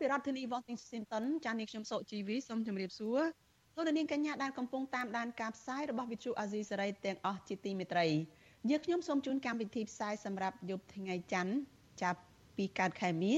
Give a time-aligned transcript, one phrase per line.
[0.00, 3.20] ពីរដ្ឋធានី Washington ចា៎នាងខ្ញុំសុជីវីសូមជម្រាបសួរ
[3.76, 8.06] លោកនាងកញ្ញាដែលកំពុងតាមដានការផ្សាយរបស់ Vuthu Azizi Serai ទាំងអស់ជាទីមេត្រី
[8.70, 11.54] យើងខ្ញុំសូមជូនកម្មវិធីផ្សាយសម្រាប់យប់ថ្ងៃច័ន្ទ
[12.02, 12.20] ចាប់
[12.56, 13.36] ពីកើតខែមិញ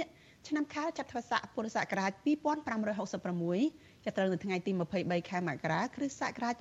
[0.48, 2.12] ឆ្នាំខាលចត្វាស័កពុរសករាជ
[3.08, 6.54] 2566ចាប់ត្រូវនៅថ្ងៃទី23ខែមករាគ្រិស្តសករាជ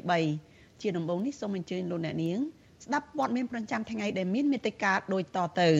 [0.00, 2.38] 2023ជាដំបូងនេះសូមអញ្ជើញលោកអ្នកនាង
[2.84, 5.70] ស្ដាប់ព័ត៌មានប្រចាំថ្ងៃដែលមានមេត្តាដូចតទៅ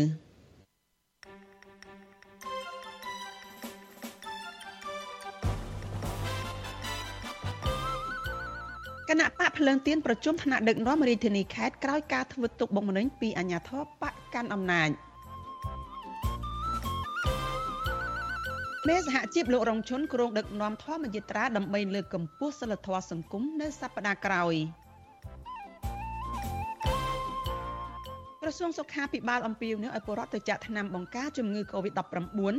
[9.11, 14.91] គណៈបកភ្លើងទៀនប្រជុំថ្នាក់ដឹកនាំរាជធានីខេត្តក្រោយការធ្វើទុកបុកម្នេញពីអាជ្ញាធរបកកាន់អំណាច
[18.89, 24.55] មេសហជីពលោករងឈុនគ្រងដឹកនាំធម្មយាត្រាដើម្បីលើកកម្ពស់សិលធម៌សង្គមនៅសប្តាហ៍ក្រោយ
[28.41, 32.55] ក្រសួងសុខាភិបាលអំពាវនាវឲ្យពលរដ្ឋទៅចាក់ថ្នាំបង្ការជំងឺ Covid-19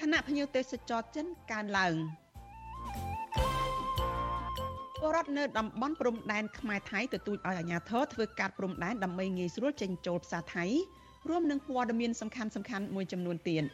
[0.00, 1.94] ខណៈភ្ញៀវទេសចរចិនកើនឡើង
[5.00, 10.64] ពលរដ្ឋនៅតំបន់ព្រំដែនខ្មែរថៃទទូចឲ្យអាជ្ញាធរធ្វើការព្រំដែនដើម្បីងាយស្រួលចេញចូលផ្សារថៃ
[11.28, 13.64] រួមនឹងព័ត៌មានសំខាន់ៗមួយចំនួនទៀត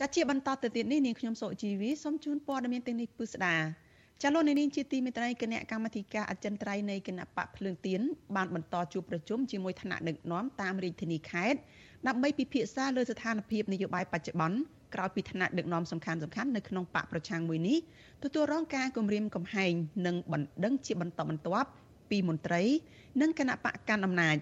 [0.00, 3.56] ចាជាបន្តទៅទៀតនេះនាងខ្ញុំសុជីវីសូមជូនព័ត៌មានទាំងនេះពិស្ដា
[4.22, 8.00] ចាលោកនាងជាទីមេត្រីគណៈកម្មាធិការអចិន្ត្រៃយ៍នៃគណៈបកភ្លើងទៀន
[8.36, 11.58] បានបន្តជួបប្រជុំជាមួយថ្នាក់ដឹកនាំតាមរាជធានីខេត្ត
[12.08, 14.58] ដើម្បីពិភាក្សាលើស្ថានភាពនយោបាយបច្ចុប្បន្ន
[14.94, 17.78] ក្រោយពីថ្នាក់ដឹកនាំសំខាន់សំខាន់នៅក្នុងបកប្រឆាំងមួយនេះ
[18.22, 19.72] ទទួលរងការគំរាមកំហែង
[20.06, 21.68] និងបណ្ដឹងជាបន្តបន្ទាប់
[22.10, 22.62] ពីមន្ត្រី
[23.20, 24.36] និងគណៈបកកាន់អំណាច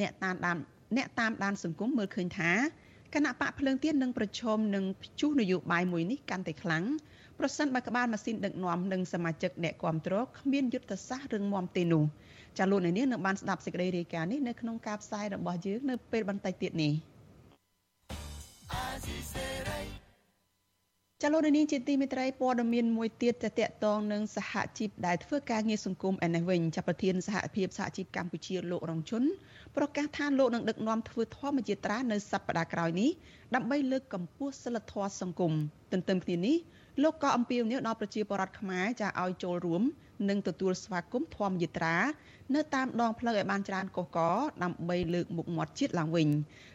[0.00, 0.56] អ្នកតាមដាន
[0.96, 2.52] អ្នកតាមដានសង្គមមើលឃើញថា
[3.14, 6.84] គណៈបកភ្លើងទៀននឹងប្រឈមនឹងព្យុះនយោបាយមួយនេះកាន់តែខ្លាំង
[7.38, 12.04] ប្រសិនបើក្បាលម៉ាស៊ីនដឹកនាំនិងសមាជិកអ្នកគ្រប់គ្រងគ្មានយុទ្ធសាស្ត្ររឹងមាំទេនោះ
[12.58, 16.92] ចាលោកនាងនឹងបានស្ដាប់សេចក្តីរាយការណ៍នេះនៅក្នុងការផ្សាយរបស់យើងនៅពេលបន្តិចទៀតនេះ
[21.22, 29.22] ចលនានេះជាទីមេត្រីព័ត៌មានមួយទៀតតកតងនឹងសហជីពដែលធ្វើការងារសង្គមឯនេះវិញចាប់ប្រធានសហភាពសហជីពកម្ពុជាលោករងជុន
[29.76, 33.10] ប្រកាសថាលោកនឹងដឹកនាំធ្វើធម្មជាត្រានៅសប្តាហ៍ក្រោយនេះ
[33.54, 35.52] ដើម្បីលើកកម្ពស់សិលធម៌សង្គម
[35.92, 36.56] ទន្ទឹមគ្នានេះ
[37.02, 39.82] លោកក៏អំពាវនាវដល់ប្រជាពលរដ្ឋខ្មែរចាឲ្យចូលរួម
[40.28, 41.96] និងទទួលស្វាគមន៍ធម្មយាត្រា
[42.54, 44.18] នៅតាមដងផ្លូវឲ្យបានច្រើនកុះក
[44.62, 46.28] ដើម្បីលើកមុខមាត់ជាតិឡើងវិញ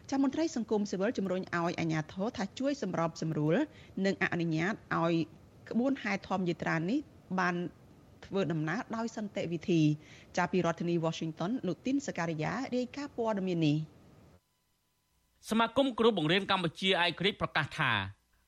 [0.09, 3.55] ចាំមន្ត្រីសង្គមស៊ីវិលជំរុញឲ្យអាជ្ញាធរថាជួយសម្របសម្រួល
[4.05, 5.13] និងអនុញ្ញាតឲ្យ
[5.69, 6.99] ក្បួនហែធម្មយាត្រានេះ
[7.39, 7.55] បាន
[8.25, 9.81] ធ្វើដំណើរដោយសន្តិវិធី
[10.37, 13.77] ចាប់ពីរដ្ឋធានី Washington លោកទីនសការីយ៉ារាយការណ៍ព័ត៌មាននេះ
[15.49, 17.91] សមាគមគ្រូបង្រៀនកម្ពុជាឯករាជ្យប្រកាសថា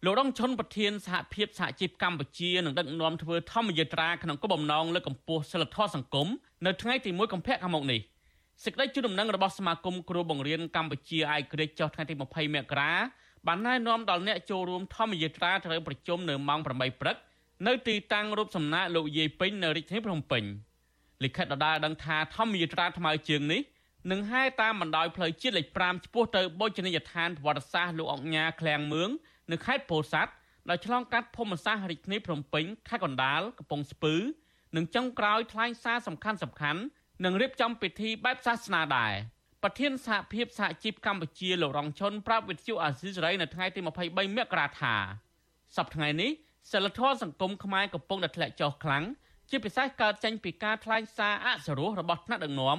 [0.03, 6.27] លោករងឈុនប្រធានសហភាពសហជីពកម្ពុជានឹងដឹកនាំធ្វើធម្មយាត្រាក្នុងគោលបំណងលើកកម្ពស់សិលធម៌សង្គម
[6.65, 7.99] នៅថ្ងៃទី1កុម្ភៈខាងមុខនេះ
[8.63, 12.93] សេចក្តីជូនដំណឹងរបស់សមាគមគ្រូបង្រៀនកម្ពុជាឯករាជ្យចុះថ្ងៃទី20មករា
[13.47, 17.17] បានណែនាំដល់អ្នកចូលរួមធម្មយាត្រាត្រូវប្រជុំនៅម៉ោង8ព្រឹក
[17.67, 20.43] នៅទីតាំងរូបសំណាកលោកយាយពេញនៅរាជធានីភ្នំពេញ
[21.23, 23.61] លិខិតដដែលដឹងថាធម្មយាត្រាថ្មើរជើងនេះ
[24.11, 29.09] នឹងហែតាមបណ្ដោយផ្លូវជាតិលេខ5ឆ្ពោះទៅបូជនីយដ្ឋានប្រវត្តិសាស្ត្រលោកអង្គញាឃ្លាំងមឿង
[29.51, 30.31] នៅខេត្តពោធិ៍សាត់
[30.69, 34.15] ដោយឆ្លងកាត់ភូមិសាស្ត្ររាជធានីភ្នំពេញខេត្តកណ្ដាលកំពង់ស្ពឺ
[34.75, 36.81] និងចុងក្រោយថ្លែងសារសំខាន់សំខាន់
[37.23, 39.13] និងរៀបចំពិធីបែបសាសនាដែរ
[39.63, 43.79] ប្រធានសហភាពសហជីពកម្ពុជាលោករងឈុនប្រាប់វិទ្យុអាស៊ីសេរីនៅថ្ងៃទី
[44.09, 44.95] 23មករាថា
[45.77, 46.31] សប្តាហ៍ថ្ងៃនេះ
[46.71, 49.03] សិលធម៌សង្គមខ្មែរកំពុងតែធ្លាក់ចុះខ្លាំង
[49.49, 52.77] ជាពិសេសកើតចេញពីការថ្លែងសារអសរោះរបស់ថ្នាក់ដឹកនាំ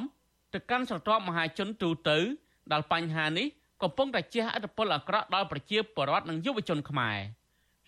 [0.54, 2.18] ទៅកាន់ស្រទាប់មហាជនទូទៅ
[2.72, 3.46] ដែលបញ្ហានេះ
[3.82, 7.18] កំពុងតែជះឥទ្ធិពលអាក្រក់ដល់ប្រជាពលរដ្ឋនិងយុវជនខ្មែរ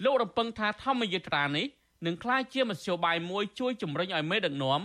[0.05, 1.67] លោករំពឹងថាធម្មយាត្រានេះ
[2.07, 4.81] នឹងក្លាយជាមធ្យោបាយមួយជួយជំរុញឲ្យមេដឹកនាំ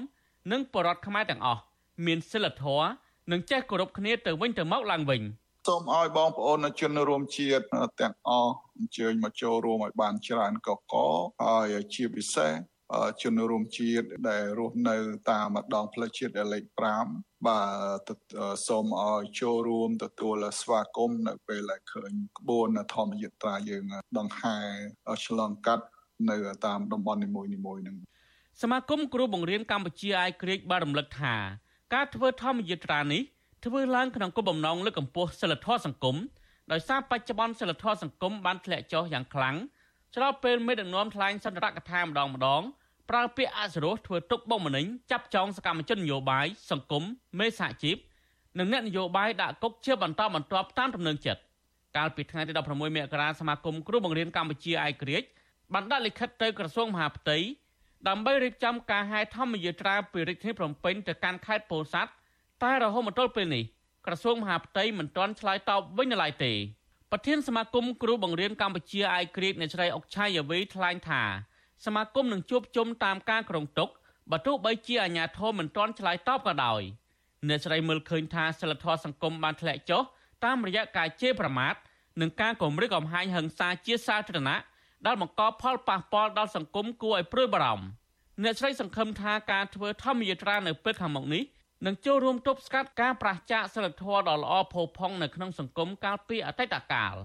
[0.51, 1.61] និងពលរដ្ឋខ្មែរទាំងអស់
[2.05, 2.87] មានសិលធម៌
[3.31, 5.21] និងចេះគោរពគ្នាទៅវិញទៅមកឡើងវិញ
[5.67, 7.63] សូមឲ្យបងប្អូនជនរួមជាតិ
[8.01, 10.93] ទាំងអស់អញ្ជើញមកចូលរួមឲ្យបានច្រើនកក
[11.43, 12.51] ហើយជាពិសេស
[13.21, 14.95] ជនរួមជាតិដែលរស់នៅ
[15.31, 16.63] តាមម្ដងផ្លូវជាតិលេខ
[17.07, 17.61] 5បា
[18.07, 18.09] ទ
[18.67, 23.83] សូមឲ្យចូលរួមទទួលស្វាគមន៍នៅពេលដែលឃើញក្បួនធម្មយត្រាយើង
[24.17, 24.57] ដង្ហែ
[25.25, 25.85] ឆ្លងកាត់
[26.29, 27.95] នៅតាមតំបន់នីមួយៗហ្នឹង
[28.61, 31.35] សមាគមគ្រូបង្រៀនកម្ពុជាអាយក្រិចបានរំលឹកថា
[31.93, 33.21] ការធ្វើធម្មយាត្រានេះ
[33.65, 36.17] ធ្វើឡើងក្នុងគោលបំណងលើកកម្ពស់សិលធម៌សង្គម
[36.71, 39.55] ដោយសារបច្ចុប្បន្នសិលធម៌សង្គមបានធ្លាក់ចុះយ៉ាងខ្លាំង
[40.15, 42.61] ឆ្លោះពេលមេដឹកនាំថ្លែងសន្ទរកថាម្ដងម្ដង
[43.09, 47.03] ប្រើពាក្យអសុរោះធ្វើទុកបុកម្នេញចាប់ចងសកម្មជននយោបាយសង្គម
[47.39, 47.97] មេសហជីព
[48.59, 51.41] និងអ្នកនយោបាយដាក់គុកជាបន្តបន្ទាប់តាមទំនឹងចិត្ត
[51.97, 55.27] កាលពីថ្ងៃទី16មករាសមាគមគ្រូបង្រៀនកម្ពុជាឯករាជ្យ
[55.73, 57.37] បានដាក់លិខិតទៅក្រសួងមហាផ្ទៃ
[58.07, 62.11] ដើម្បីរៀបចំការហែធម្មយាត្រាពីរាជធានីភ្នំពេញទៅកាន់ខេត្តពោធិ៍សាត់
[62.63, 63.63] តែរហូតមកទល់ពេលនេះ
[64.05, 66.51] ក្រសួងមហាផ្ទៃមិនទាន់ឆ្លើយតបវិញនៅឡើយទេ
[67.15, 71.21] ប្រធានសមាគមគ្រូបង្រៀនកម្ពុជាឯករាជ្យអ្នកស្រីអុកឆាយាវីថ្លែងថា
[71.85, 73.89] សមាគមនឹងជួបជុំតាមការក្រុងតុក
[74.31, 76.81] បើទោះបីជាអាជ្ញាធរមិនទាន់ឆ្លើយតបក៏ដោយ
[77.47, 80.01] អ្នកស្រីមើលឃើញថាសិលធម៌សង្គមបានធ្លាក់ចុះ
[80.45, 81.75] តាមរយៈការជេរប្រមាថ
[82.21, 84.57] និងការគំរាមកំហែងហិង្សាជាសាធារណៈ
[85.05, 87.85] ដែលបង្កផលប៉ះពាល់ដល់សង្គមគួរឲ្យព្រួយបារម្ភ
[88.43, 91.43] អ្នកស្រីសង្ឃឹមថាការធ្វើធម្មយាត្រានៅពេលខាងមុខនេះ
[91.85, 97.15] នឹងចូលរួមទប់ស្កាត់ការប្រឆាចសិលធម៌ដ៏ល្អផូរផង់នៅក្នុងសង្គមកាលពីអតីតកាល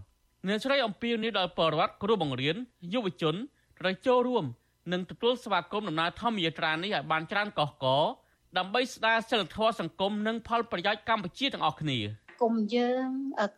[0.46, 2.56] អ្នកស្រីអំពីនេះដល់ពលរដ្ឋគ្រូបង្រៀន
[2.92, 3.34] យុវជន
[3.80, 4.44] ត្រូវចូលរួម
[4.92, 7.86] និងទទួលស្វាគមន៍ដំណើរធម្មយាត្រានេះឲ្យបានច្រើនកកក
[8.58, 11.98] ដើម្បីស្ដារសិលធម៌សង្គមនិងផលប្រយោជន៍កម្ពុជាទាំងអស់គ្នា។
[12.40, 13.06] គមន៍យើង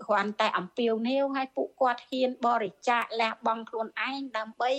[0.04, 4.70] គ្រាន់តែអំពាវនាវឲ្យពួកគាត់ហ៊ានបរិច្ចាគលះបង់ខ្លួនឯងដើម្បី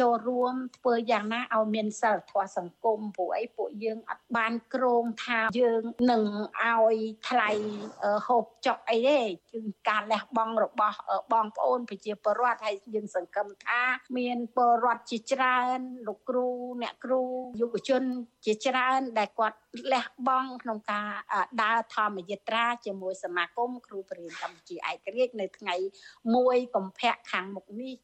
[0.00, 6.24] ចូលរួមធ្វើយ៉ាងណាឲ្យមានសិលធម៌សង្គមព្រោះអីពួកយើងអត់បានក្រងថាយើងនឹង
[6.62, 6.96] ឲ្យ
[7.28, 7.50] ថ្លៃ
[8.26, 9.20] ហូបចុកអីទេ
[9.52, 10.98] គឺការលះបង់របស់
[11.32, 13.80] បងប្អូនប្រជាពលរដ្ឋហើយយើងសង្កឹមថា
[14.18, 16.48] មានពលរដ្ឋជាច្រើនលោកគ្រូ
[16.82, 17.22] អ្នកគ្រូ
[17.60, 18.02] យុវជន
[18.44, 19.58] ជាច្រើនដែលគាត់
[19.92, 21.08] លះបង់ក្នុងការ
[21.62, 25.74] ដើរធម្មយាត្រាជាមួយសមាគមគ្រូបរិញ្ញាកម្ពុជាឯករាជ្យនៅថ្ងៃ
[26.24, 27.94] 1កុម្ភៈខាងមុខនេះ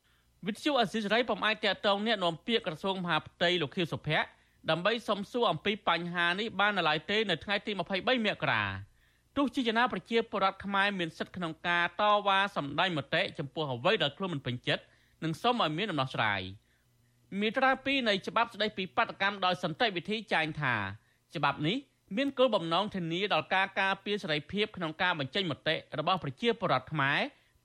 [0.47, 4.29] វិទ្យុអសិរ័យពុំអាចតតងអ្នកនាំពាក្យក្រសួងមហាផ្ទៃលោកខៀវសុភ័ក្រ
[4.71, 7.81] ដើម្បីសំសួរអំពីបញ្ហានេះបាននៅឡើយទេនៅថ្ងៃទី23
[8.27, 8.65] មករា
[9.37, 14.83] ទោះជាចនាប្រជាពលរដ្ឋខ្មែរមានសិទ្ធិក្នុងការតវ៉ាសម្ដែងមតិចំពោះអ្វីដែលខ្លួនមិនពេញចិត្ត
[15.25, 16.41] និងសូមឲ្យមានដំណោះស្រាយ
[17.41, 20.75] មាត្រា2នៃច្បាប់ស្តីពីបាតកម្មដោយសន្តិវិធីចែងថា
[21.37, 21.77] ច្បាប់នេះ
[22.17, 27.21] មានគោលបំណងធានាដល់ការការពារសេរីភាពក្នុងការបញ្ចេញមតិរបស់ប្រជាពលរដ្ឋខ្មែរ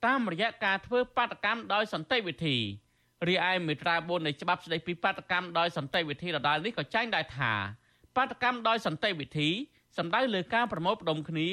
[0.06, 2.56] តាមរយៈការធ្វើបាតកម្មដោយសន្តិវិធី
[3.28, 7.52] រីឯមេត្រា4នៃច្បាប់ស្តីពីបាតកម្មដោយសន្តិវិធីដដែលនេះក៏ចែងដែរថា
[8.16, 9.48] បាតកម្មដោយសន្តិវិធី
[9.98, 11.48] សំដៅលើការប្រមូលផ្ដុំគ្នា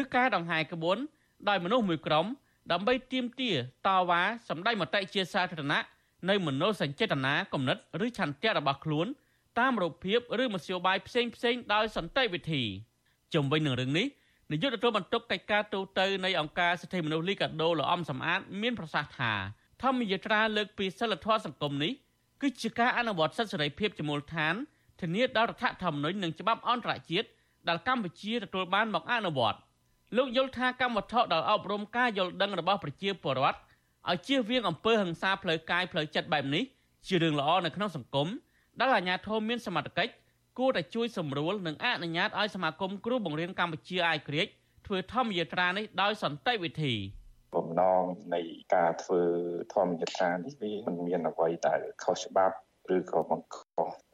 [0.00, 0.98] ឬការដង្ហែក្បួន
[1.48, 2.26] ដោយមនុស្សមួយក្រុម
[2.72, 3.56] ដើម្បីទាមទារ
[3.86, 5.82] តវ៉ាសម្ដែងមតិជាសាធារណៈ
[6.28, 9.06] នៅមនោសញ្ចេតនាគំនិតឬឆន្ទៈរបស់ខ្លួន
[9.58, 12.62] តាមរូបភាពឬមធ្យោបាយផ្សេងផ្សេងដោយសន្តិវិធី
[13.34, 14.06] ជំវិញនឹងរឿងនេះ
[14.50, 19.32] នាយកទទួលបន្ទុកកិច្ចការទូតទៅនៃអង្គការសិទ្ធិមនុស្សលីកាដូលោកអំសំអាត មានប្រសាសន៍ថា
[19.82, 21.92] ធម្មយាត្រាលើកពីសិលធម៌សង្គមនេះ
[22.40, 24.54] គឺជាការអនុវត្តសិទ្ធិសេរីភាពជាមូលដ្ឋាន
[25.00, 27.28] ធានាដល់រដ្ឋធម្មនុញ្ញនិងច្បាប់អន្តរជាតិ
[27.68, 29.58] ដែលកម្ពុជាទទួលបានមកអនុវត្ត
[30.16, 33.58] លោកយល់ថាកម្មវត្ថុដែលអប់រំការយល់ដឹងរបស់ប្រជាពលរដ្ឋ
[34.10, 36.64] ឲ្យជៀសវាងអំពើហិង្សាផ្លូវកាយផ្លូវចិត្តបែបនេះ
[37.06, 38.28] ជារឿងល្អនៅក្នុងសង្គម
[38.80, 40.12] ដែលអាជ្ញាធរមានសមត្ថកិច្ច
[40.58, 44.46] គួរតែជួយសម្រួលនិងអនុញ្ញាតឲ្យសមាគមគ្រូបង្រៀនកម្ពុជាអាយក្រិច
[44.86, 46.94] ធ្វើធម្មយាត្រានេះដោយសន្តិវិធី
[47.56, 48.02] បំណង
[48.34, 48.40] នៃ
[48.74, 49.22] ការធ្វើ
[49.74, 52.56] ធម្មយាត្រានេះវាមិនមានអ្វីដែលខុសច្បាប់
[52.96, 53.56] ឬក៏បង្ក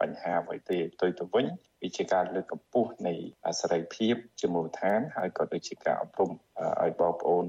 [0.01, 1.47] បញ្ហាអ្វីទេផ្ទុយទៅវិញ
[1.83, 3.15] វាជាការលើកកម្ពស់នៃ
[3.61, 6.31] សេរីភាពជាមូលដ្ឋានហើយក៏ដូចជាការអប់រំ
[6.83, 7.47] ឲ្យបងប្អូន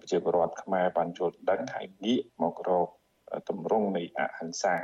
[0.00, 2.88] ប្រជាពលរដ្ឋខ្មែរបានយល់ដឹងហើយងាកមករក
[3.48, 4.76] ទម្រង់នៃអហិង្សា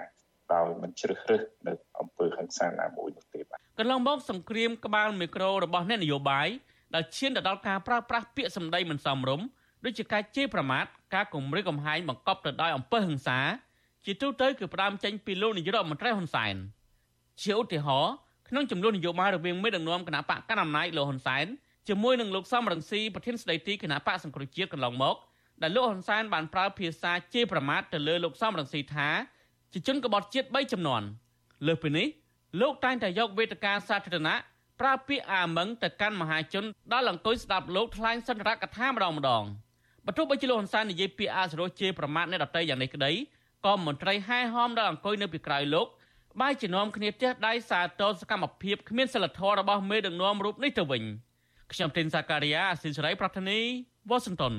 [0.55, 6.49] ដោយមិនជ្រើសរើសនៅអង្គើហិង្សាណាមួយនោះទេបាទកន្លងមកសង្គ្រាមក្បាលមីក្រូរបស់អ្នកនយោបាយ
[6.95, 9.47] ដែលឈានទៅដល់ការប្រើប្រាស់ពាក្យសម្ដីមិនសមរម្យ
[9.85, 10.85] ដូចជាការជេរប្រមាថ
[11.15, 13.39] ការគំរាមកំហែងបង្កប់ទៅដោយអំពើហិង្សា
[14.05, 16.55] ជាទូទៅគឺផ្ដើមចេញពីលោកនាយរដ្ឋមន្ត្រីហ៊ុនសែន
[17.43, 18.15] ជាឧទាហរណ៍
[18.49, 21.47] ក្នុងចំនួននយោបាយរវាងមេដឹកនាំគណៈបកកណ្ដាលអំណាចលោកហ៊ុនសែន
[21.89, 25.17] ជាមួយនឹងលោកសំរងស៊ីប្រធានស្ដីទីគណៈបកសង្គ្រោះជាតិកន្លងមក
[25.63, 29.09] ដែលលោកហ៊ុនសែនបានប្រើភាសាជេរប្រមាថទៅលើលោកសំរងស៊ីថា
[29.79, 31.03] ជាជនក្បត់ជាតិ3ចំនួន
[31.67, 32.07] លើសពីនេះ
[32.61, 34.37] លោកតែងតែយកវេទិកាសាធារណៈ
[34.81, 39.45] ប្រើពាក្យអាម៉ឹងទៅកាន់មហាជនដែលអង្គុយស្ដាប់លោកថ្លែងសន្ទរកថាម្ដងម្ដង
[40.05, 43.13] បើទោះបីជាលោកហ៊ុនសែននិយាយពាក្យអាសរោជេរប្រមាថអ្នកដតីយ៉ាងនេះក្តី
[43.67, 45.87] ក៏មន្ត្រីហែហោមដែលអង្គុយនៅពីក្រោយលោក
[46.41, 51.03] បែរជានាំគ្នាទះដៃសាទរសកម្មភាពគ្មានសិលធម៌របស់មេដឹកនាំរូបនេះទៅវិញ
[51.73, 53.59] ខ្ញុំទីនសាការីយ៉ាអស៊ីសេរីប្រធានី
[54.11, 54.55] វ៉ាស៊ីនតោន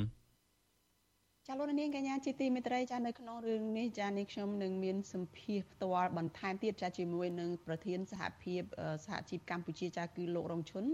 [1.50, 8.62] ចាលោកនាងកញ្ញាជាទីមេត្រីចានៅក្នុងរឿងនេះចានេះខ្ញុំនឹងមានសម្ភារផ្ទាល់បន្ថែមទៀតចាជាមួយនឹងប្រធានសហភាព
[9.06, 10.86] សហជីពកម្ពុជាចាគឺលោករងឈុន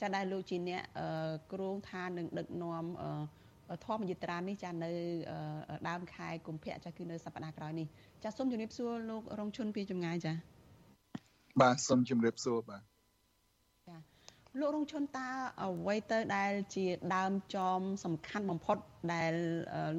[0.00, 0.82] ចាដែលលោកជាអ្នក
[1.52, 2.84] គ្រោងថានឹងដឹកនាំ
[3.86, 4.92] ធម្មយត្រានេះចានៅ
[5.88, 7.86] ដើមខែកុម្ភៈចាគឺនៅសប្តាហ៍ក្រោយនេះ
[8.24, 10.32] ចាសូមជម្រាបសួរលោករងឈុនពីចម្ងាយចា
[11.60, 12.89] បាទសូមជម្រាបសួរបាទ
[14.58, 15.28] លោករងឈុនតា
[15.62, 18.76] អ្វីទៅដែលជាដើមចមសំខាន់បំផុត
[19.12, 19.32] ដែល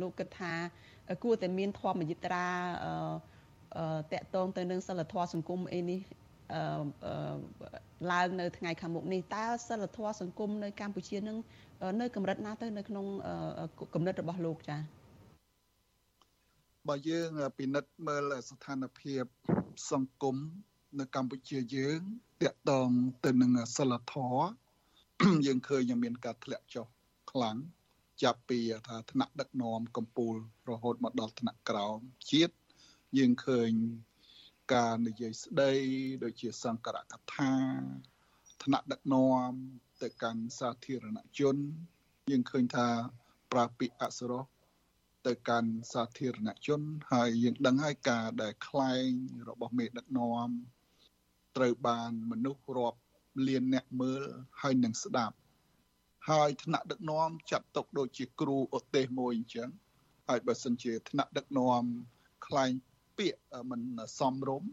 [0.01, 0.53] លោកគិតថា
[1.23, 2.47] គួរតែមានធម្មយិត្រា
[2.85, 5.99] អឺតកតងទៅនឹងសិលធម៌សង្គមអីនេះ
[6.53, 7.13] អឺ
[8.11, 11.37] ឡើងនៅថ្ងៃខាងមុខនេះតើសិលធម៌សង្គមនៅកម្ពុជានឹង
[12.01, 13.05] នៅកម្រិតណាទៅនៅក្នុង
[13.93, 14.81] កម្រិតរបស់លោកចា៎
[16.89, 19.23] បើយើងពិនិត្យមើលស្ថានភាព
[19.91, 20.35] សង្គម
[20.99, 22.01] នៅកម្ពុជាយើង
[22.47, 22.89] តកតង
[23.25, 24.43] ទៅនឹងសិលធម៌
[25.45, 26.87] យើងឃើញមានការធ្លាក់ចុះ
[27.31, 27.57] ខ្លាំង
[28.23, 30.37] ចាប់ពីថាថ្នាក់ដឹកនាំកម្ពុជា
[30.69, 31.99] រហូតមកដល់ថ្នាក់ក្រោម
[32.31, 32.55] ជាតិ
[33.17, 33.71] យើងឃើញ
[34.73, 35.71] ការនិយាយស្ដី
[36.23, 37.53] ដូចជាសង្ករកថា
[38.63, 39.51] ថ្នាក់ដឹកនាំ
[40.01, 41.55] ទៅកាន់សាធារណជន
[42.31, 42.87] យើងឃើញថា
[43.51, 44.43] ប្រាពិអសរោះ
[45.27, 46.81] ទៅកាន់សាធារណជន
[47.11, 49.09] ហើយយើងដឹងហើយការដែលខ្លែង
[49.49, 50.49] របស់មេដឹកនាំ
[51.57, 52.99] ត្រូវបានមនុស្សរាប់
[53.47, 54.23] លានអ្នកមើល
[54.61, 55.35] ហើយនឹងស្ដាប់
[56.29, 59.69] ហើយថ្នាក់ដឹកនាំចាត់ទុកដូចជាគ្រូឧទេសមួយអញ្ចឹង
[60.27, 61.83] ហើយបើសិនជាថ្នាក់ដឹកនាំ
[62.47, 62.71] ខ្លែង
[63.17, 63.81] ពាក្យមិន
[64.19, 64.71] សមរម្យ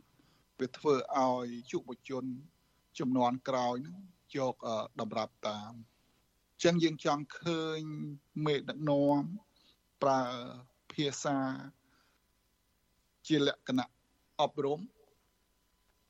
[0.61, 2.25] វាធ្វើឲ្យយុវជន
[2.99, 3.97] ចំនួនក្រោយនឹង
[4.37, 4.55] យក
[5.01, 5.73] តម្រាប់តាម
[6.53, 7.81] អញ្ចឹងយើងចង់ឃើញ
[8.47, 9.19] មេដឹកនាំ
[10.03, 10.23] ប្រើ
[10.93, 11.37] ភាសា
[13.27, 13.91] ជាលក្ខណៈ
[14.41, 14.81] អប់រំ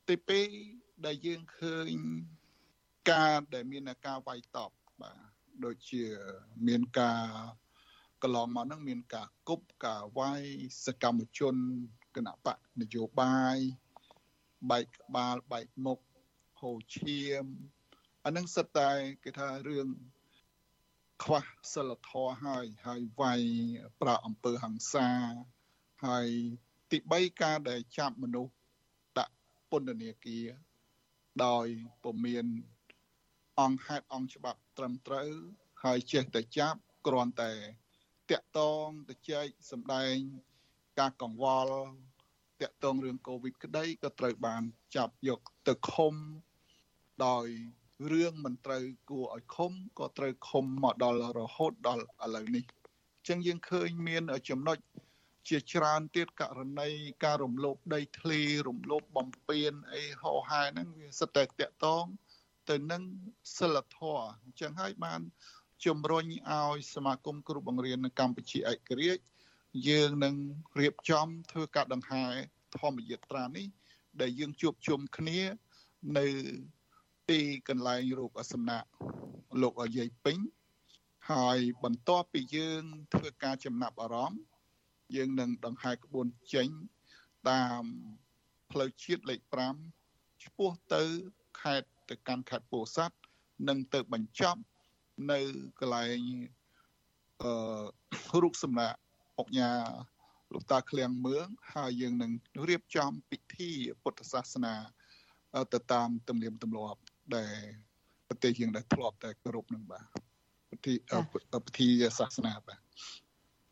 [0.09, 0.17] ទី
[0.59, 1.91] 2ដែលយើងឃើញ
[3.11, 5.19] ការដែលមានការវាយតប់បាទ
[5.65, 6.03] ដូចជា
[6.67, 7.25] មានការ
[8.23, 10.43] កន្លងមកហ្នឹងមានការគប់ការវាយ
[10.85, 11.55] សកម្មជន
[12.15, 13.57] គណៈបកនយោបាយ
[14.69, 15.99] បែកក្បាលបែកមុខ
[16.59, 17.43] ហូឈាម
[18.25, 18.89] អានឹងសិតតែ
[19.23, 19.87] គេថារឿង
[21.23, 23.41] ខ្វះសិលធម៌ហើយហើយវាយ
[24.01, 25.09] ប្រើអំពើហិង្សា
[26.05, 26.27] ហើយ
[26.91, 28.58] ទី3ការដែលចាប់មនុស្សដាក់
[29.71, 30.47] ពន្ធនាគារ
[31.45, 31.67] ដោយ
[32.03, 32.45] ពុំមាន
[33.59, 35.29] អង្គហេតុអង្គច្បាប់ត្រឹមត្រូវ
[35.83, 37.53] ហើយចេះតែចាប់គ្រាន់តែ
[38.29, 40.15] តាក់តងទៅចែកសម្ដែង
[40.99, 41.75] ការកង្វល់
[42.61, 44.63] តាក់ទងរឿងកូវីដក្តីក៏ត្រូវបាន
[44.95, 46.13] ចាប់យកទៅឃុំ
[47.27, 47.47] ដោយ
[48.11, 52.63] រឿងមិនត្រូវគួរឲ្យឃុំក៏ត្រូវឃុំមកដល់រហូតដល់ឥឡូវនេះ
[53.17, 54.77] អញ្ចឹងយើងឃើញមានចំណុច
[55.47, 56.89] ជាច្រើនទៀតករណី
[57.23, 62.03] ការរំលោភដីធ្លីរំលោភបំពានអីហោហែហ្នឹងវាសិតតែតាក់ទង
[62.69, 63.03] ទៅនឹង
[63.57, 65.21] សិលធម៌អញ្ចឹងហើយបាន
[65.85, 69.23] ជំរុញឲ្យសមាគមគ្រូបង្រៀននៅកម្ពុជាឯករាជ្យ
[69.87, 70.35] យើងនឹង
[70.79, 72.25] រៀបចំធ្វើការដង្ហែ
[72.77, 73.67] ធម្មយាត្រានេះ
[74.21, 75.39] ដែលយើងជួបជុំគ្នា
[76.17, 76.27] នៅ
[77.29, 78.83] ទីកន្លែងរូបសំណាក
[79.61, 80.37] លោកអយាយពេញ
[81.31, 84.41] ហើយបន្ទាប់ពីយើងធ្វើការចំណាប់អារម្មណ៍
[85.15, 86.69] យើងនឹងដង្ហែក្បួនចេញ
[87.49, 87.83] តាម
[88.71, 89.41] ផ្លូវជាតិលេខ
[89.91, 91.03] 5ឆ្ពោះទៅ
[91.61, 93.17] ខេត្តទៅកាន់ខេត្តពោធិ៍សាត់
[93.67, 94.61] និងទៅបញ្ចប់
[95.31, 95.39] នៅ
[95.79, 96.19] កន្លែង
[97.43, 98.93] អឺរូបសំណាក
[99.39, 99.71] អុកញ៉ា
[100.53, 102.31] លោកតាឃ្លាំងមឿងហើយយើងនឹង
[102.69, 103.71] រៀបចំពិធី
[104.03, 104.73] ពុទ្ធសាសនា
[105.73, 107.01] ទៅតាមទំនៀមទម្លាប់
[107.35, 107.55] ដែល
[108.27, 110.05] ប្រទេសយើងដែលធ្លាប់តែគោរពនឹងបាទ
[110.71, 110.93] ពិធី
[111.65, 111.87] ពិធី
[112.19, 112.79] សាសនាបាទ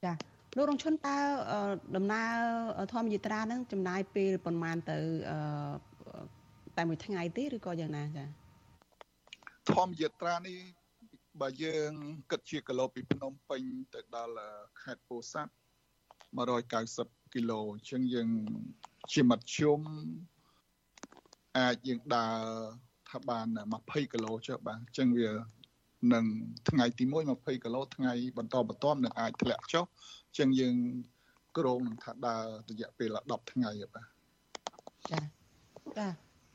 [0.03, 1.17] ចា លោករងឈុនតើ
[1.95, 2.23] ដំណើ
[2.79, 4.97] រធម្មយាត្រានឹងចំណាយពេលប្រហែលទៅ
[6.77, 8.25] តែមួយថ្ងៃទេឬក៏យ៉ាងណាចា
[9.73, 10.59] ធម្មយាត្រានេះ
[11.41, 11.91] បើយើង
[12.31, 13.61] គិតជាគីឡូពីភ្នំពេញ
[13.93, 14.33] ទៅដល់
[14.81, 15.53] ខេត្តពោធិ៍សាត់
[16.61, 18.29] 190គីឡូអញ្ចឹងយើង
[19.13, 19.79] ជាមធ្យម
[21.57, 22.37] អាចយើងដើរ
[23.09, 23.45] ថាបាន
[23.79, 25.29] 20គីឡូចុះបាទអញ្ចឹងវា
[26.13, 26.25] នឹង
[26.70, 30.75] ថ្ងៃទី1 20គីឡូថ្ងៃបន្តបន្ទាប់នឹងអាចធ្លាក់ចុះអញ្ចឹងយើង
[31.58, 34.08] ក្រងនឹងថាដើររយៈពេល10ថ្ងៃបាទ
[35.12, 35.22] ចា
[35.98, 36.08] ចា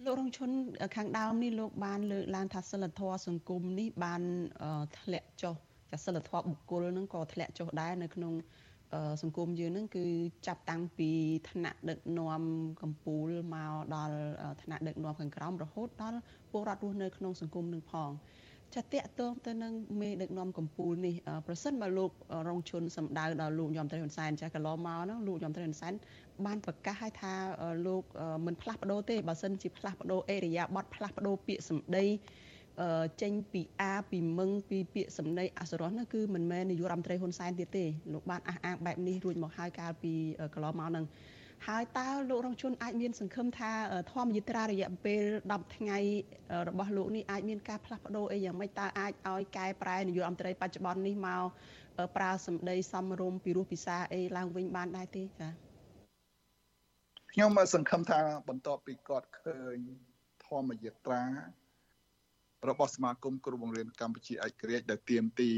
[0.05, 0.51] លោករងឈុន
[0.97, 4.23] ខាងដើមនេះលោកបានលើកឡើងថាសិលធម៌សង្គមនេះបាន
[4.99, 5.55] ធ្លាក់ចុះ
[5.91, 8.33] ចាសិលធម៌បុគ្គលនឹងក៏ធ្លាក់ចុះដែរនៅក្នុង
[9.23, 10.05] សង្គមយើងនឹងគឺ
[10.47, 11.11] ចាប់តាំងពី
[11.49, 12.43] ឋានៈដឹកនាំ
[12.83, 14.17] កម្ពុជាមកដល់
[14.63, 16.19] ឋានៈដឹកនាំខាងក្រោមរហូតដល់
[16.51, 18.11] ពលរដ្ឋរស់នៅក្នុងសង្គមនឹងផង
[18.75, 21.14] ចាតកតងទៅនឹងមេដឹកនាំកម្ពុជានេះ
[21.47, 22.11] ប្រសិនបើលោក
[22.49, 25.93] រងឈុនសម្ដៅដល់លោកញោមត្រីហ៊ុនសែនចាកន្លងមកហ្នឹងលោកញោមត្រីហ៊ុនសែន
[26.47, 27.35] បានប្រកាសឲ្យថា
[27.87, 28.02] លោក
[28.47, 32.07] មិនផ្លាស់ប្ដូរទេបើសិនជាផ្លាស់ប្ដូរអេរិយាប័តផ្លាស់ប្ដូរពាក្យសម្ដី
[33.23, 40.12] ចេញពីអាពីមឹងពីពាក្យសម្ដីអសរោះនោះគឺមិនមែននាយករដ្ឋមន្ត្រីហ៊ុនសែនទៀតទេលោកបានអះអាងបែបនេះរួចមកហើយកាលពី
[40.55, 41.05] កន្លងមកនឹង
[41.69, 43.73] ហើយតើលោករងជនអាចមានសង្ឃឹមថា
[44.12, 45.99] ធម្មយាត្រារយៈពេល10ថ្ងៃ
[46.69, 51.42] របស់លោកនេះអាចមានការផ្លាស់ប្ដូរអីយ៉ាងម៉េចតើអាចឲ្យកែប្រែនាយករដ្ឋមន្ត្រីបច្ចុប្បន្ននេះមក
[52.16, 55.50] ប្រើសម្ដីសំរុំពីរោះពិសាអីឡើងវិញបានដែរទេចា៎
[57.33, 59.78] ខ្ញុំសង្ឃឹមថាបន្ទាប់ពីគាត់ឃើញ
[60.47, 61.23] ធម្មយាត្រា
[62.69, 65.50] របស់សមាគមគ្រូបង្រៀនកម្ពុជាឯករាជ្យដែលទៀមទី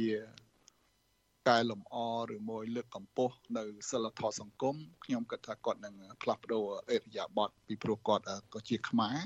[1.48, 1.96] កែលម្អ
[2.34, 8.24] ឬមួយលើកកម្ពស់នៅសិលធម៌សង្គមខ្ញុំគិតថាគាត់នឹងផ្លាស់ប្ដូរអេរយាប័តពីព្រោះគាត់
[8.54, 9.18] ក៏ជាខ្មែរ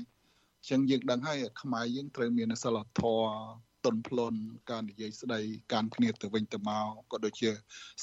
[0.59, 4.39] អញ្ចឹងយើងដឹងហើយខ្មែរយើងត្រូវមានសិលធម៌តុនផ្លន់
[4.71, 5.39] ការនិយាយស្ដី
[5.73, 7.49] ការគ្នាទៅវិញទៅមកក៏ដូចជា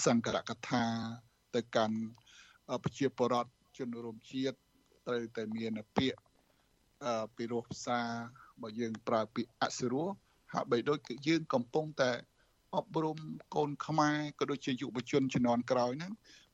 [0.05, 0.85] សង្ករកថា
[1.55, 1.99] ទៅកាន់
[2.83, 4.57] ប្រជាពលរដ្ឋជនរួមជាតិ
[5.07, 6.21] ត្រូវតែមានពាក្យ
[7.37, 8.01] ពីរោះភាសា
[8.63, 10.09] បើយើងប្រើពាក្យអសិរោះ
[10.53, 12.11] ហាក់បីដូចគឺយើងកំពុងតែ
[12.75, 13.19] អប់រំ
[13.55, 16.13] កូនខ្មែរក៏ដូចជាយុវជនជំនាន់ក្រោយហ្នឹង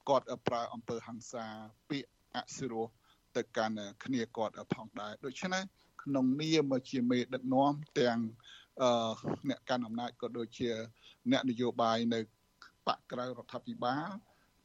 [0.09, 1.45] គាត់ប្រើអំពើហិង្សា
[1.91, 2.87] ពាក្យអសិរោះ
[3.37, 5.63] ទៅកាន់គ្នាគាត់ផងដែរដូច្នេះ
[6.03, 8.19] ក្នុងនាមជាមេដឹកនាំទាំង
[9.49, 10.71] អ្នកកាន់អំណាចក៏ដូចជា
[11.31, 12.21] អ្នកនយោបាយនៅ
[12.87, 14.09] បកក្រៅរដ្ឋាភិបាល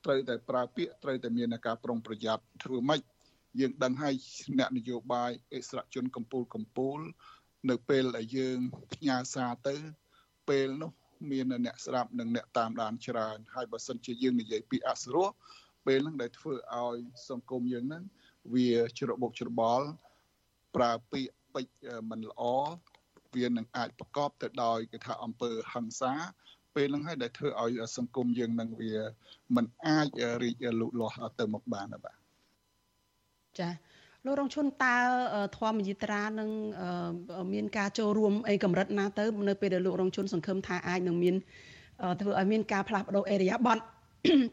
[0.06, 3.02] ត្រូវតែប្រើពាក្យត្រូវតែមានការប្រុងប្រយ័ត្នធ្វើម៉េច
[3.60, 4.16] យើងដឹងហើយ
[4.60, 7.02] អ្នកនយោបាយអិសរាជជនកម្ពុជាកម្ពុជា
[7.70, 8.58] នៅពេលដែលយើង
[8.94, 9.76] ផ្ញើសារទៅ
[10.50, 10.92] ពេលនោះ
[11.32, 15.28] មានអ្នកស្ដាប់និងអ្នកតាមដានច្រើនហើយបើសិនជាយើងនិយាយពីអសរោះ
[15.86, 16.98] ពេលហ្នឹងដែលធ្វើឲ្យ
[17.30, 18.04] សង្គមយើងហ្នឹង
[18.54, 19.88] វាច្របូកច្របល់
[20.76, 21.68] ប្រើពាក្យពេច
[22.10, 22.44] មិនល្អ
[23.36, 26.14] វានឹងអាចប្រកបទៅដោយគេថាអំពើហិង្សា
[26.76, 28.96] ពេលហ្នឹងហើយដែលធ្វើឲ្យសង្គមយើងនឹងវា
[29.56, 30.08] មិនអាច
[30.44, 32.18] រីកលូតលាស់ទៅមុខបានបាទ
[33.60, 33.70] ចា
[34.26, 34.96] លោករងឈុនតើ
[35.58, 36.50] ធម្មយិត្រានឹង
[37.54, 41.36] មានការចូលរួមអីកម្រិតណាទៅនៅពេលដែលលោករងឈុនសង្ឃឹមថាអាចនឹងមាន
[42.22, 43.78] ធ្វើឲ្យមានការផ្លាស់ប្ដូរអេរិយាប័ត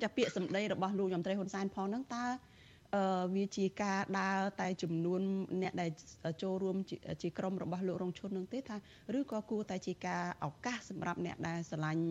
[0.02, 2.25] ចាពាក្យសម្ដីរបស់លោកយមត្រីហ៊ុនសែនផងហ្នឹងតើ
[3.37, 5.21] វាជាការដើរតែចំនួន
[5.62, 5.90] អ្នកដែល
[6.42, 6.76] ចូលរួម
[7.23, 8.76] ជាក្រុមរបស់លោករងឈុននឹងទេថា
[9.18, 12.04] ឬក៏គួរតែជាការឱកាសសម្រាប់អ្នកដែលស្រឡាញ់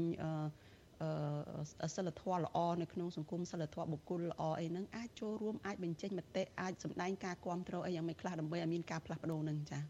[1.95, 9.81] សិលធម៌ល្អនៅក្នុងសង្គមសិលធម៌បុគ្គលល្អអីហ្នឹងអាចចូលរួមអាចបញ្ចេញមតិអាចសម្ដែងការគ្រប់គ្រងអីយ៉ាងម៉េចខ្លះដើម្បីឲ្យមានការផ្លាស់ប្ដូរហ្នឹងចា៎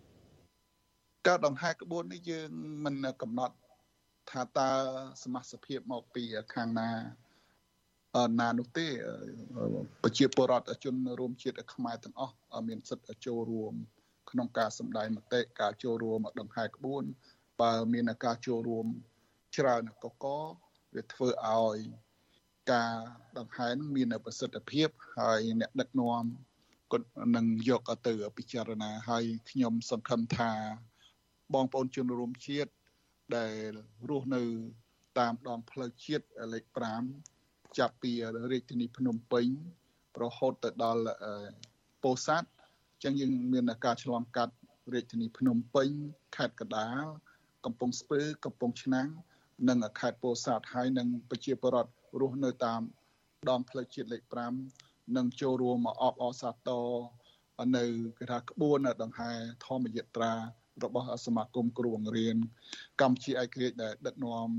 [1.28, 2.50] ការដង្ហែក្បួននេះយើង
[2.86, 3.56] មិនកំណត់
[4.32, 4.70] ថាតើ
[5.24, 6.24] សមាជិកភាពមកពី
[6.54, 6.90] ខាងណា
[8.42, 8.88] ណានោះទេ
[10.04, 12.36] ប្រជាពលរដ្ឋជនរួមជាតិខ្មែរទាំងអស់
[12.68, 13.74] មានសិទ្ធិចូលរួម
[14.32, 17.04] ក្នុងការសម្ដែងមតិការចូលរួមដង្ហែក្បួន
[17.62, 18.86] បើមានការចូលរួម
[19.58, 20.26] ច្រើនកក
[20.96, 21.78] វាធ្វើឲ្យ
[22.72, 22.96] ការ
[23.38, 24.88] ដង្ហែនឹងមានប្រសិទ្ធភាព
[25.20, 26.24] ហើយអ្នកដឹកនាំ
[26.92, 30.52] គាត់នឹងយកទៅពិចារណាហើយខ្ញុំសង្ឃឹមថា
[31.54, 32.72] បងប្អូនជនរួមជាតិ
[33.38, 33.72] ដែល
[34.10, 34.42] រស់នៅ
[35.20, 36.66] តាមដងផ្លូវជាតិលេខ
[37.22, 38.12] 5ចាប់ពី
[38.52, 39.48] រាជធានីភ្នំពេញ
[40.24, 41.04] រហូតទៅដល់
[42.04, 42.50] ពោធិ៍សាត់
[43.04, 44.56] ចឹងយើងមានការឆ្លងកាត់
[44.94, 45.90] រាជធានីភ្នំពេញ
[46.36, 47.04] ខេត្តកដាល
[47.66, 49.08] កំពង់ស្ពឺកំពង់ឆ្នាំង
[49.70, 52.82] និងខេត្តពោធិ៍សាត់ហើយនិងប្រជាពលរដ្ឋរស់នៅតាម
[53.50, 54.24] ដងផ្លូវជាតិលេខ
[54.70, 56.88] 5និងចូលរួមមកអបអសាទរ
[57.78, 57.86] នៅ
[58.18, 59.32] គេថាក្បួនដង្ហែ
[59.66, 60.34] ធម្មយត្រា
[60.84, 62.38] របស់សមាគមគ្រូបង្រៀន
[63.02, 64.50] កម្ពុជាឯករាជ្យដែលដឹកនាំ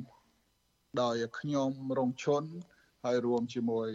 [1.03, 2.45] ដោយខ្ញុំរងឈុន
[3.05, 3.89] ហើយរួមជាមួយ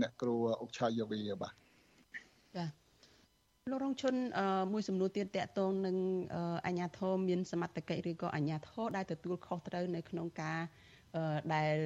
[0.00, 1.59] អ្នកគ្រូអុកឆាយាវីបាទចា
[3.68, 4.14] លោករងឈុន
[4.72, 5.96] មួយសំណួរទៀតតកតងនឹង
[6.66, 10.60] អាញាធមមានសមត្ថកិច្ចឬក៏អាញាធរដែលទទួលខុសត្រូវនៅក្នុងការ
[11.54, 11.76] ដែល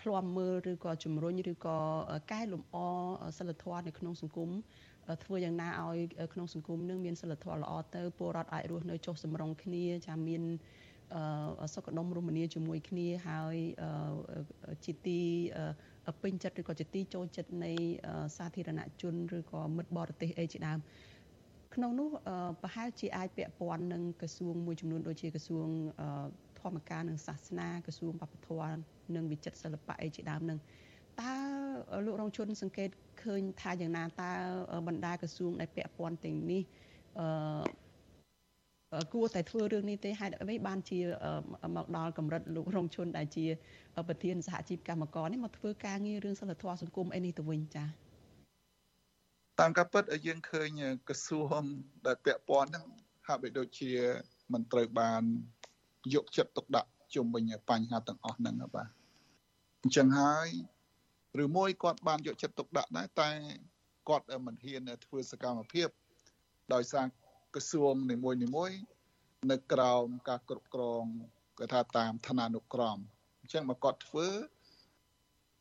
[0.00, 1.78] ឃ្លាំមើលឬក៏ជំរុញឬក៏
[2.32, 2.76] កែលម្អ
[3.38, 4.50] សិលធម៌នៅក្នុងសង្គម
[5.24, 5.98] ធ្វើយ៉ាងណាឲ្យ
[6.32, 10.42] ក្នុងសង្គមនឹងមានសិលធម៌ល្អទៅពលរដ្ឋអាចរស់នៅចុះសម្រុងគ្នាចាមាន
[11.74, 13.56] សុខដុមរមនាជាមួយគ្នាហើយ
[14.84, 15.20] ជាទី
[16.22, 17.72] ពេញចិត្តឬក៏ជាទីចូលចិត្តនៃ
[18.36, 20.78] សាធារណជនឬក៏មិត្តបរទេសអីជាដើម
[21.74, 22.08] ក្នុងនោះ
[22.62, 25.68] ប្រហែលជាអាចពាក់ព័ន្ធនឹងក្រសួងមួយចំនួនដូចជាក្រសួង
[26.60, 28.78] ធម្មការនិងសាសនាក្រសួងវប្បធម៌
[29.14, 30.58] និងវិចិត្រសិល្បៈអីជាដើមនឹង
[31.20, 31.32] តើ
[32.06, 32.88] លោករងជនសង្កេត
[33.22, 34.32] ឃើញថាយ៉ាងណាតើ
[34.86, 36.62] បណ្ដាក្រសួងដែលពាក់ព័ន្ធទាំងនេះ
[37.18, 37.26] អឺ
[39.12, 41.00] គួរតែធ្វើរឿងនេះទេហេតុអ្វីបានជា
[41.76, 43.46] មកដល់កម្រិតលោករងជនដែលជា
[44.08, 47.88] ប្រធានសហជីពកម្មករនេះមកធ្វើការងាររឿងសិលធម៌សង្គមអីនេះទៅវិញចា៎
[49.60, 50.68] តាមការពិតយើងឃើញ
[51.08, 51.62] ក្រសួង
[52.06, 52.84] ដែលពាក់ព័ន្ធហ្នឹង
[53.26, 53.92] ហាក់បីដូចជា
[54.52, 55.22] មិនត្រូវបាន
[56.14, 58.88] យកចិត្តទុកដាក់ជុំវិញបញ្ហាទាំងអស់ហ្នឹងបាទ
[59.82, 60.48] អញ្ចឹងហើយ
[61.44, 63.30] ឬមួយគាត់បានយកចិត្តទុកដាក់ដែរតែ
[64.08, 65.88] គាត់មិនហ៊ានធ្វើសកម្មភាព
[66.74, 67.06] ដោយសារ
[67.56, 68.70] ក្រសួងនីមួយនីមួយ
[69.50, 71.04] នៅក្រោមការគ្រប់គ្រង
[71.58, 72.98] គេថាតាមឋានានុក្រម
[73.40, 74.28] អញ្ចឹងបើគាត់ធ្វើ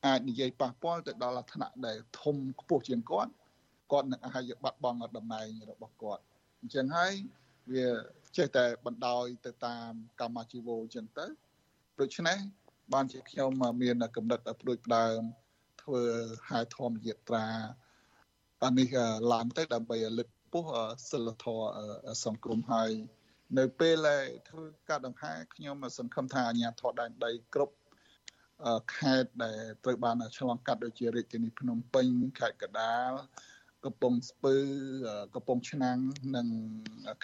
[0.05, 3.31] អាចនិយាយប៉ះពាល់ទៅដល់ឋានៈដែលធំខ្ពស់ជាងគាត់
[3.91, 6.23] គាត់នឹងអាចបាត់បង់តំណែងរបស់គាត់
[6.61, 7.13] អញ្ចឹងហើយ
[7.73, 7.87] វា
[8.37, 11.25] ចេះតែបណ្ដោយទៅតាមកម្មជីវោអញ្ចឹងទៅ
[11.99, 12.37] ដូច្នេះ
[12.93, 15.19] បានជាខ្ញុំមានកំណត់ឲ្យព្រួយផ្ដើម
[15.81, 16.03] ធ្វើ
[16.49, 17.45] ហែធម្មយត្រា
[18.63, 18.95] អានេះ
[19.33, 20.65] ឡើងទៅដើម្បីលើក ពោះ
[21.11, 21.67] សិលធម៌
[22.25, 22.91] សង្គមហើយ
[23.57, 27.75] នៅពេលដែលធ្វើការដង្ហែខ្ញុំសង្ឃឹមថាអាញាធរដែនដីគ្រប់
[28.95, 32.07] ខេត្តដែលត្រូវបានឆ្លងកាត់ដូចជារាជធានីភ្នំពេញ
[32.39, 33.11] ខេត្តកដាល
[33.85, 34.55] កំពង់ស្ពឺ
[35.35, 35.97] កំពង់ឆ្នាំង
[36.35, 36.47] និង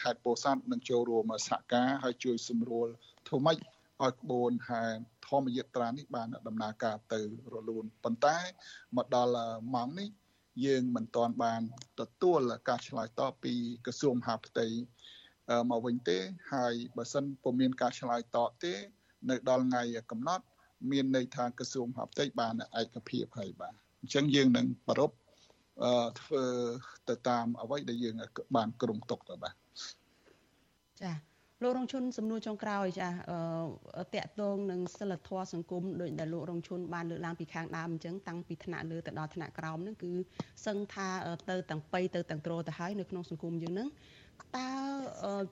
[0.02, 2.88] ខេត្តពោធិ៍សាត់នឹងចូលរួមសហការហើយជួយសម្រួល
[3.28, 4.84] ធ្វើម៉េចឲ្យក្បួនហែ
[5.28, 7.22] ធម្មយត្រានេះបានដំណើរការទៅ
[7.54, 8.38] រលូនប៉ុន្តែ
[8.98, 9.34] មកដល់
[9.76, 10.10] ម៉ោងនេះ
[10.66, 11.62] យើងមិនទាន់បាន
[12.00, 13.54] ទទួលការឆ្លើយតបពី
[13.86, 14.68] ក្រសួងមហាផ្ទៃ
[15.70, 16.18] មកវិញទេ
[16.54, 18.74] ហើយបើសិនពុំមានការឆ្លើយតបទេ
[19.30, 20.46] នៅដល់ថ្ងៃកំណត់
[20.92, 25.12] មានន័យថាក្រសួងមហាផ្ទៃបានឯកភាពហើយបាទអញ្ចឹងយើងនឹងប្រព
[26.22, 26.44] ធ្វើ
[27.10, 28.16] ទៅតាមអ្វីដែលយើង
[28.56, 29.56] បានក្រុមទុកទៅបាទ
[31.02, 31.12] ចា
[31.64, 33.08] លោករងឈុនសំណួរចុងក្រោយចា
[33.98, 40.12] អឺតកតងនឹងសិលធម៌សង្គមដោយដែលលោករងឈុនបានលើកឡើងពីខាងដើមអញ្ចឹងតាំងពីថ្នាក់លើទៅដល់ថ្នាក់ក្រោមហ្នឹងគឺ
[40.66, 41.08] សឹងថា
[41.50, 43.88] ទៅទាំងបៃទៅទាំងត្រទៅហើយនៅក្នុងសង្គមយើងហ្នឹង
[44.58, 44.68] តើ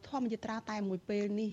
[0.08, 1.52] ធម្មយត្រាតែមួយពេលនេះ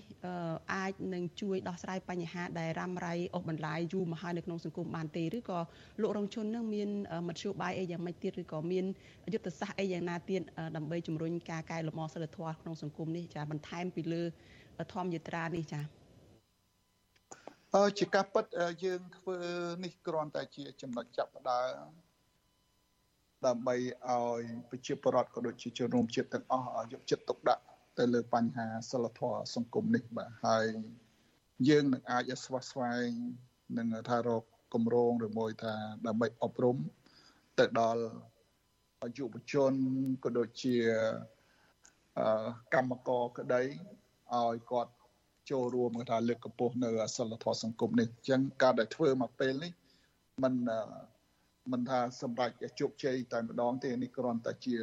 [0.73, 5.59] អាចនឹងជួយដោះស្រាយបញ្ហាដែលរ៉ាំរ៉ៃអូសបន្លាយយូរមកហើយនៅក្នុងសង្គមបានទេឬក៏
[6.01, 6.89] លោករងជននឹងមាន
[7.27, 8.85] មធ្យោបាយអីយ៉ាងម៉េចទៀតឬក៏មាន
[9.33, 10.41] យុទ្ធសាស្ត្រអីយ៉ាងណាទៀត
[10.75, 14.23] ដើម្បីជំរុញការកែលម្អសិលធម៌ក្នុងសង្គមនេះចាបន្ថែមពីលើ
[14.93, 15.81] ធម្មយត្រានេះចា
[17.75, 18.45] អឺជាការពិត
[18.83, 19.37] យើងធ្វើ
[19.83, 22.06] នេះគ្រាន់តែជាចំណុចចាប់ផ្ដើម
[23.45, 27.63] ដើម្បីឲ្យប្រជាពលរដ្ឋក៏ដូចជាជនរួមជាតិទាំងអស់យកចិត្តទុកដាក់
[27.97, 30.65] ទៅលើបញ្ហាសិលធម៌សង្គមនេះបាទហើយ
[31.69, 33.09] យើងនឹងអាចស្វាស្វែង
[33.77, 35.73] នឹងថារកគម្រោងឬមួយថា
[36.07, 36.77] ដើម្បីអប់រំ
[37.59, 38.03] ទៅដល់
[39.17, 39.73] យុវជន
[40.23, 40.75] ក៏ដូចជា
[42.73, 43.61] កម្មករក្តី
[44.35, 44.93] ឲ្យគាត់
[45.49, 49.71] ចូលរួមគេថាលើកកម្ពស់នៅសិលធម៌សង្គមនេះអញ្ចឹងការដែលធ្វើមកពេលនេះ
[50.43, 50.53] มัน
[51.71, 54.77] មិនថាសម្រាប់ជោគជ័យតែម្ដងទេនេះគ្រាន់តែជា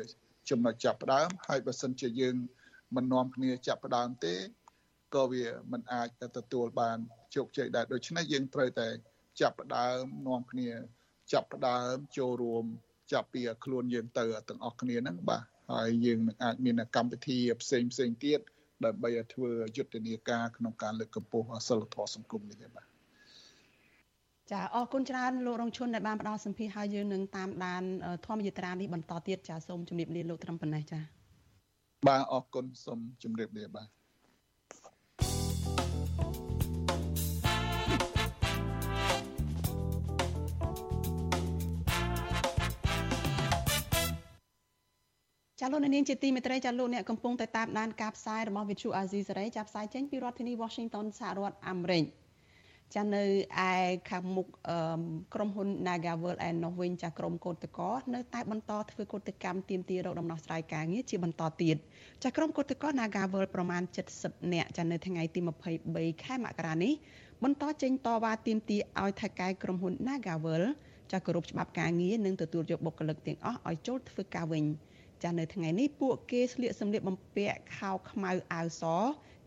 [0.51, 2.37] ចំណុចចាប់ផ្ដើមហើយបើសិនជាយើង
[2.97, 4.35] មិននាំគ្នាចាប់ផ្ដើមទេ
[5.15, 6.99] ក៏វាមិនអាចទទួលបាន
[7.35, 8.89] ជោគជ័យដែរដូច្នេះយើងត្រូវតែ
[9.41, 10.69] ចាប់ផ្ដើមនាំគ្នា
[11.33, 12.65] ចាប់ផ្ដើមចូលរួម
[13.13, 18.41] ចាប់ពីខ្លួនយើងទៅទាំងអស់គ្នាហ្នឹងបាទហើយយើងនឹងអាចមានកម្មវិធីផ្សេងផ្សេងទៀត
[18.85, 22.94] ដើម្បីធ្វើយុទ្ធនាការក្នុងការលើកកម្ពស់សិលធម៌សង្គមនេះទេបាទ
[24.53, 27.83] ចាអរគុណច្រើនលោករងឈុនដែលបានផ្ដល់សម្ភារឲ្យយើងនឹងតាមដាន
[28.27, 31.01] ធម្មយត្រានេះបន្តទៀតចាសូមជម្រាបលាលោកត្រឹមប៉ុណ្ណេះចា
[32.07, 33.89] បាទអរគុណសូមជម្រាបលាបាទ
[45.61, 52.05] ចាលោកនាងជាទីមេត្រីចាលោកអ្នកកំពុងតែតាមដានការផ្សាយរបស់ Vithu Azizi សេរីចាប់ផ្សាយចេញពីរដ្ឋធានី Washington សហរដ្ឋអាមេរិក
[52.95, 53.25] ចានៅ
[53.69, 53.73] ឯ
[54.11, 54.47] ខាងមុខ
[55.35, 61.77] ក្រុមហ៊ុន Nagavel ឯនោះវិញចាក្រុមកោតកោនៅតែបន្តធ្វើកោតកម្មទាមទាររកដំណោះស្រាយការងារជាបន្តទៀត
[62.25, 63.83] ចាក្រុមកោតកោ Nagavel ប្រមាណ
[64.17, 65.41] 70នាក់ចានៅថ្ងៃទី
[65.83, 66.93] 23ខែមករានេះ
[67.45, 70.63] បន្តចេញតវ៉ាទាមទារឲ្យថៅកែក្រុមហ៊ុន Nagavel
[71.13, 74.65] ចាគោរពច្បាប់ការងារនិងទទួលយកបុគ្គលិកទាំងអស់ឲ្យចូលធ្វើការវិញ
[75.25, 78.83] ចានៅថ្ងៃនេះពួកគេស្លៀកសម្លៀកបំពាក់ខោខ្មៅអាវស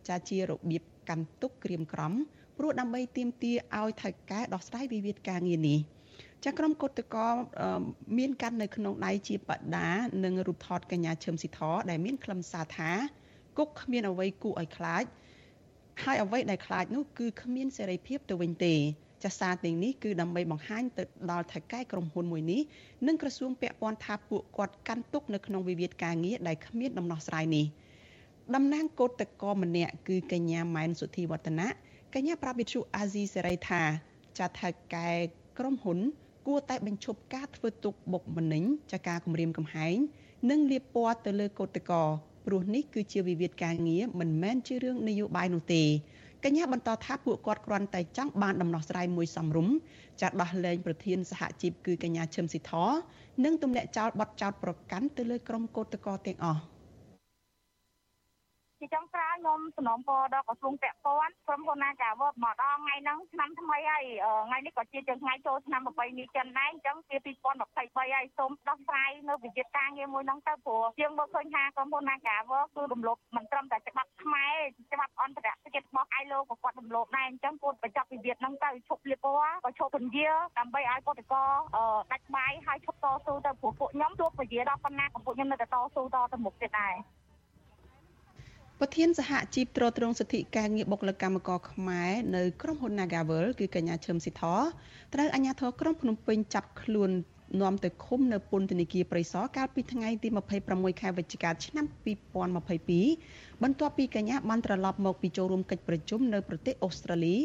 [0.07, 2.13] ចាជារបៀបកាន់ទុកក្រៀមក្រំ
[2.57, 5.79] ព្រោះដើម្បីទាមទារឲ្យថៅកែដោះស្រាយវិវាទការងារនេះ
[6.45, 7.27] ចាក្រុមកុតកោ
[8.17, 9.89] មានកាន់នៅក្នុងដៃជាបដា
[10.23, 12.91] និងរូបថតកញ្ញាឈឹមស៊ីធដែលមានខ្លឹមសារថា
[13.57, 15.03] គុកគ្មានអ្វីគួរឲ្យខ្លាច
[16.03, 18.75] ហើយអ្វីដែលខ្លាចនោះគឺគ្មានសេរីភាពទៅវិញទេ
[19.23, 22.61] ចាសារទាំងនេះគឺដើម្បីបង្ហាញទៅដល់ថៅកែក្រុមហ៊ុនមួយនេះ
[23.07, 27.65] និងក្រសួងពាក់ព័ន្ធថាពួកគាត់កាន់ទុកនៅក្នុងវិវាទការងារដែលគ្មានដំណោះស្រាយនេះ
[28.55, 31.69] តំណាងកោតតកម្នាក់គឺកញ្ញាម៉ែនសុធីវឌ្ឍនៈ
[32.19, 33.81] កញ្ញាប្រាប់វិទ្យុអាស៊ីសេរីថា
[34.39, 35.09] ចាត់ថៅកែ
[35.59, 35.99] ក្រុមហ៊ុន
[36.47, 39.95] គួរតែបញ្ឈប់ការធ្វើទុកបុកម្នេញចាការគម្រាមកំហែង
[40.49, 42.03] និងលៀបពណ៌ទៅលើកោតកោ
[42.45, 45.83] ព្រោះនេះគឺជាវិវាទការងារមិនមែនជារឿងនយោបាយនោះទេ
[46.43, 49.67] កញ្ញាបន្តថាពួកគាត់គ្រាន់តែចង់បានដំណោះស្រាយមួយសំរុំ
[50.21, 52.73] ចាត់ដោះលែងប្រធានសហជីពគឺកញ្ញាឈឹមស៊ីធ
[53.43, 56.61] និងទម្លាក់ចោលបទចោទប្រកាន់ទៅលើក្រុមកោតក្រទាំងអស់។
[58.79, 64.05] ជាចុងក្រោយខ្ញុំសំណូមពរដល់ក្រសួងពាក់ព័ន្ធក្រុមហ៊ុនណាកាវបមកដល់ថ្ងៃហ្នឹងឆ្នាំថ្មីហើយ
[64.47, 74.55] ថ្ងៃនេះក៏ជាជាថ្ងៃចូលឆ្នាំប្របីនេះចិនដែរអញ្ចឹងជា2023ហើយសូមដោះស្រាយនៅវិជាការងារមួយហ្នឹងទៅព្រោះជាងមើលឃើញថាក្រុមហ៊ុនណាកាវគឺរំលោភមិនត្រឹមតែច្បាប់ខ្មែរ
[74.93, 81.35] ច្បាប់អន្តរជាតិរបស់ ILO ក៏គាត់រំលោភដែរអញ្ចឹងគួរបញ្ចប់វិវាទហ្នឹងទៅឈប់លៀបពណ៌ក៏ឈប់ពន្យាដើម្បីឲ្យកតក
[82.11, 86.95] ដាច់បាយហើយឈប់តស៊ូទៅព្រោះពួកខ្ញុំជួបវិវាទដល់ប៉ុណ្ណាក៏ពួកខ្ញុំនៅតែតស៊ូតទៅមុខទៀតដែរ
[88.81, 94.43] ប្រធានសហជីពត្រួតត្រងសិទ្ធិការងារបុគ្គលិកកម្មករខ្មែរនៅក្រុមហ៊ុន Nagavel គឺកញ្ញាឈឹមស៊ីធ
[95.13, 97.11] ត្រូវអាជ្ញាធរក្រុងភ្នំពេញចាប់ខ្លួន
[97.61, 100.27] នាំទៅឃុំនៅពន្ធនាគារព្រៃសរកាលពីថ្ងៃទី
[100.65, 101.85] 26ខែវិច្ឆិកាឆ្នាំ
[102.95, 107.35] 2022បន្ទាប់ពីកញ្ញាបានត្រឡប់មកពីចូលរួមកិច្ចប្រជុំនៅប្រទេសអូស្ត្រាលី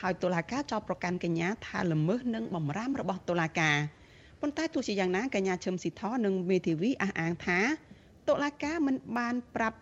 [0.00, 3.76] ហើយតុលាការចោទប្រកាន់កញ្ញាថាល្មើសនឹងបំរាមរបស់តុលាការ
[4.40, 7.60] ប៉ុន្តែទោះជាយ៉ាងណាកញ្ញាឈឹមស៊ីធនិងមេធាវីអះអាងថា
[8.28, 9.78] តុលាការមិនបានប្រាប់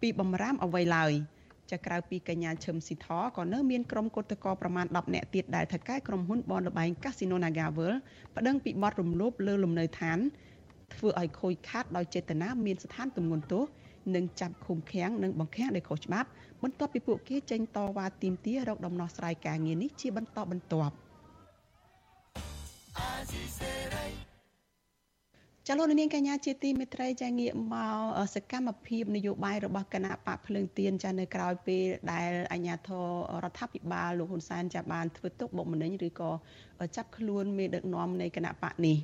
[0.00, 1.12] ពីបំរាមអ្វីឡើយ
[1.70, 7.98] ចាក្រៅពីកញ្ញាឈឹមស៊ីធក៏នៅមានក្រុមគឧតកោប្រមាណ10នាក់ទៀតដែលថៅកែក្រុមហ៊ុនបនលបែង Casino NagaWorld
[8.36, 10.18] ប្តឹងពីបទរំលោភលើលំនៅឋាន
[10.94, 13.64] ធ្វើឲ្យខូចខាតដោយចេតនាមានស្ថានទម្ងន់ទោស
[14.14, 16.28] និងចាប់ឃុំឃាំងនិងបង្ខាំងដោយខុសច្បាប់
[16.62, 20.94] បន្ទាប់ពីពួកគេចេញតវ៉ាទាមទាររកដំណោះស្រាយការងារនេះជាបន្តបន្ទាប់
[25.70, 33.06] ចលនានាងកញ្ញាជាទីមេត្រីចាងាកមកសកម្មភាពនយោបាយរបស់គណៈបកភ្លើងទៀនចានៅក្រៅពេលដែលអាជ្ញាធរ
[33.44, 36.30] រដ្ឋាភិបាលលោកហ៊ុនសែនចាបានធ្វើទុកបុកម្នេញឬក៏
[36.96, 38.96] ចាប់ខ្លួនមេដឹកនាំនៃគណៈបកនេះ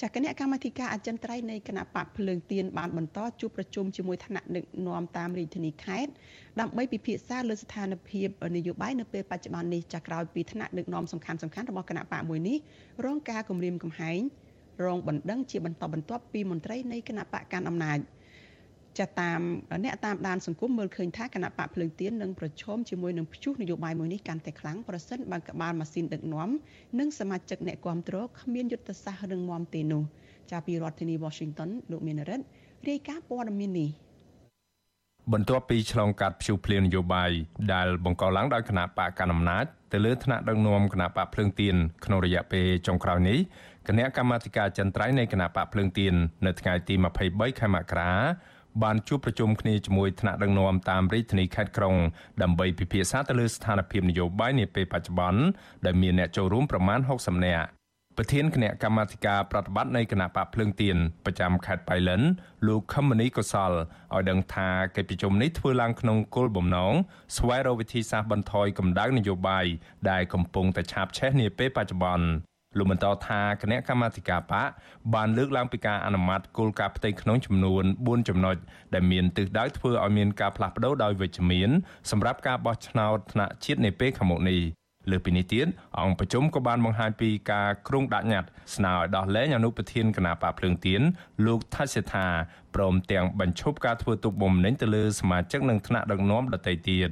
[0.00, 6.12] ចាគណៈកម្មាធិការអចិន្ត្រៃយ៍នៃគណៈបកភ្លើងទៀនបានបន្តជួបប្រជុំជាមួយថ្នាក់ដឹកនាំតាមរាជធានីខេត្ត
[6.60, 12.58] ដើម្បីពិភាក្សាលើស្ថានភាពនយោបាយនៅពេលបច្ចុប្បន្ននេះចាក្រោយពីថ្នាក់ដឹកនាំសំខាន់ៗរបស់គណៈបកមួយនេះ
[13.04, 14.20] រងការគំរាមកំហែង
[14.84, 17.98] រងបណ្ដឹងជាបន្តបន្ទាប់ពីមន្ត្រីនៃគណៈបកកាន់អំណាច
[18.98, 19.40] ចាតាម
[19.84, 26.50] អ្នកតាមដានសង្គមមើលឃើញថាគណៈបកភ្លើងទៀននឹងប្រឈមជាមួយនឹងព្យុះនយោបាយមួយនេះកាន់តែខ្លាំងប្រសិនបើក្បាលម៉ាស៊ីនដឹកនាំ
[26.98, 30.02] និងសមាជិកអ្នកគ្រប់គ្រងគ្មានយុទ្ធសាស្ត្ររឹងមាំទេនោះ
[30.50, 32.44] ចាពីរដ្ឋធានី Washington លោកមានរិទ្ធ
[32.88, 33.90] រាយការណ៍ព័ត៌មាននេះ
[35.32, 37.30] បន្ទាប់ពីឆ្លងកាត់ព្យុះភ្លៀងនយោបាយ
[37.72, 43.38] ដែលបង្កឡើងដោយគណៈបកកណ្ដាលអំណាចទៅលើថ្នាក់ដឹកនាំគណៈបកភ្លើងទៀនក្នុងរយៈពេលចុងក្រោយនេះ
[43.90, 46.14] គណៈកម្មាធិការចន្ទ្រៃនៃគណៈបកភ្លើងទៀន
[46.46, 46.94] នៅថ្ងៃទី
[47.26, 48.12] 23ខែមករា
[48.82, 51.96] បានជួបប្រជុំគ្នាជាមួយថ្នាក់ដឹកនាំតាមរាជធានីខេត្តក្រុង
[52.42, 55.42] ដើម្បីពិភាក្សាទៅលើស្ថានភាពនយោបាយនាពេលបច្ចុប្បន្ន
[55.86, 57.66] ដែលមានអ្នកចូលរួមប្រមាណ60នាក់
[58.16, 62.22] ប្រធានគណៈកម្មាធិការប្រតិបត្តិនៃគណៈបកភ្លើងទៀនប្រចាំខេត្តបៃលិន
[62.66, 66.94] លោកខមនីកុសលឲ្យដឹងថាកិច្ចប្រជុំនេះធ្វើឡើងក្នុងគោលបំណង
[67.36, 69.66] ស្វែងរកវិធីសាស្ត្របន្ថយកម្ដៅនយោបាយ
[70.10, 74.68] ដែលកំពុងតែឆាបឆេះនាពេលបច្ចុប្បន្ន លោកបន្តថាគណៈកម្មាធិការបក
[75.14, 78.56] បានលើកឡើងពីការអនុម័តគោលការណ៍ផ្ទៃក្នុងចំនួន4ចំណុច
[78.94, 81.70] ដែលមានទិសដៅធ្វើឲ្យមានការផ្លាស់ប្តូរដោយវិជ្ជមាន
[82.10, 84.60] សម្រាប់ការបោះឆ្នោតថ្នាក់ជាតិនាពេលខាងមុខនេះ
[85.10, 85.66] លើពីនេះទៀត
[85.98, 91.00] អង្គប្រជុំក៏បានបង្ហាញពីការគ្រោងដាក់ញត្តិស្នើឲ្យដោះលែងអនុប្រធានគណៈបកភ្លើងទៀន
[91.46, 92.26] លោកថាសិដ្ឋា
[92.74, 97.10] ព្រមទាំងបញ្ឈប់ការធ្វើទុកបុកម្នេញទៅលើសមាជិកនិងថ្នាក់ដឹកនាំដទៃទៀត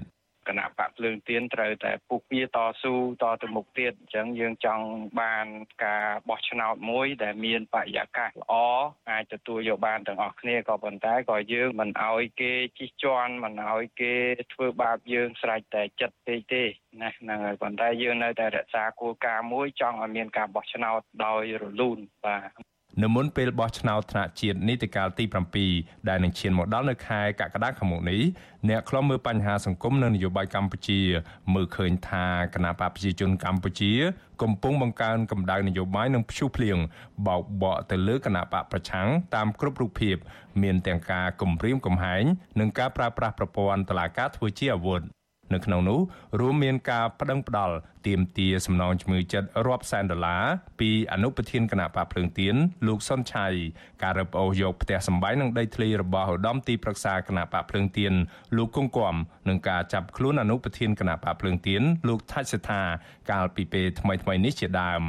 [0.48, 4.84] គណៈបកភ្លើងទៀនត្រូវតែពុះពៀតស៊ូតទៅមុខទៀតអញ្ចឹងយើងចង់
[5.20, 5.46] បាន
[5.84, 8.54] ការបោះឆ្នោតមួយ ដែលមានបរិយាកាសល្អ
[9.11, 14.14] អាចទទួលយកបានទាំងអស់គ្នាក៏ប៉ុន្តែក៏យើងមិនអោយគេជិះជាន់មិនអោយគេ
[14.52, 16.64] ធ្វើបាបយើងស្រេចតែចិត្តពេកទេ
[17.02, 25.24] ណាហ្នឹងហើយប៉ុន្តែយើងនៅតែរក្សាគោលការណ៍មួយចង់ឲ្យមានការបោះឆ្នោតដោយរលូនបាទ នៅមុនពេលបោះឆ្នោតថ្នាក់ជាតិនីតិកាលទី
[25.66, 28.22] 7ដែលនឹងឈានមកដល់នៅខែកក្កដាខាងមុខនេះ
[28.68, 31.01] អ្នកខ្លំមើលបញ្ហាសង្គមនិងនយោបាយកម្ពុជា
[31.55, 33.92] មើលឃើញថាគណៈបកប្រជាជនកម្ពុជា
[34.42, 36.79] កំពុងបង្កើនកម្ដៅនយោបាយនិងព្យុះភ្លៀង
[37.27, 40.16] បោកបក់ទៅលើគណៈបកប្រឆាំងតាមគ្រប់រូបភាព
[40.62, 42.24] មានទាំងការគំរាមកំហែង
[42.61, 45.03] និងការប្រើប្រាស់ប្រព័ន្ធតុលាការធ្វើជាអាវុធ
[45.54, 46.00] នៅក្នុងនោះ
[46.40, 47.74] រួមមានការប្តឹងផ្តល់
[48.06, 50.44] ទាមទារសំណងជំងឺចិត្តរាប់សែនដុល្លារ
[50.80, 52.54] ពីអនុប្រធានគណៈបកភ្លើងទៀន
[52.87, 53.46] លោកសុនឆៃ
[54.02, 58.12] ការរឹបអូសយកផ្ទះសម្បែងនិងដីធ្លីរបស់ឧត្តមទីប្រឹក្សាគណៈបកភ្លើងទៀន
[58.56, 59.14] លោកគង់គំ
[59.48, 62.82] និងការចាប់ខ្លួនអនុប្រធានគណៈបកភ្លើងទៀនលោកថាច់សេដ្ឋា
[63.30, 65.02] កាលពីពេលថ្មីៗនេះជាដើម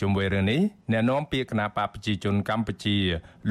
[0.00, 0.60] ជុំវិញរឿងនេះ
[0.92, 2.96] អ្នកនាំពាក្យគណៈបកប្រជាជនកម្ពុជា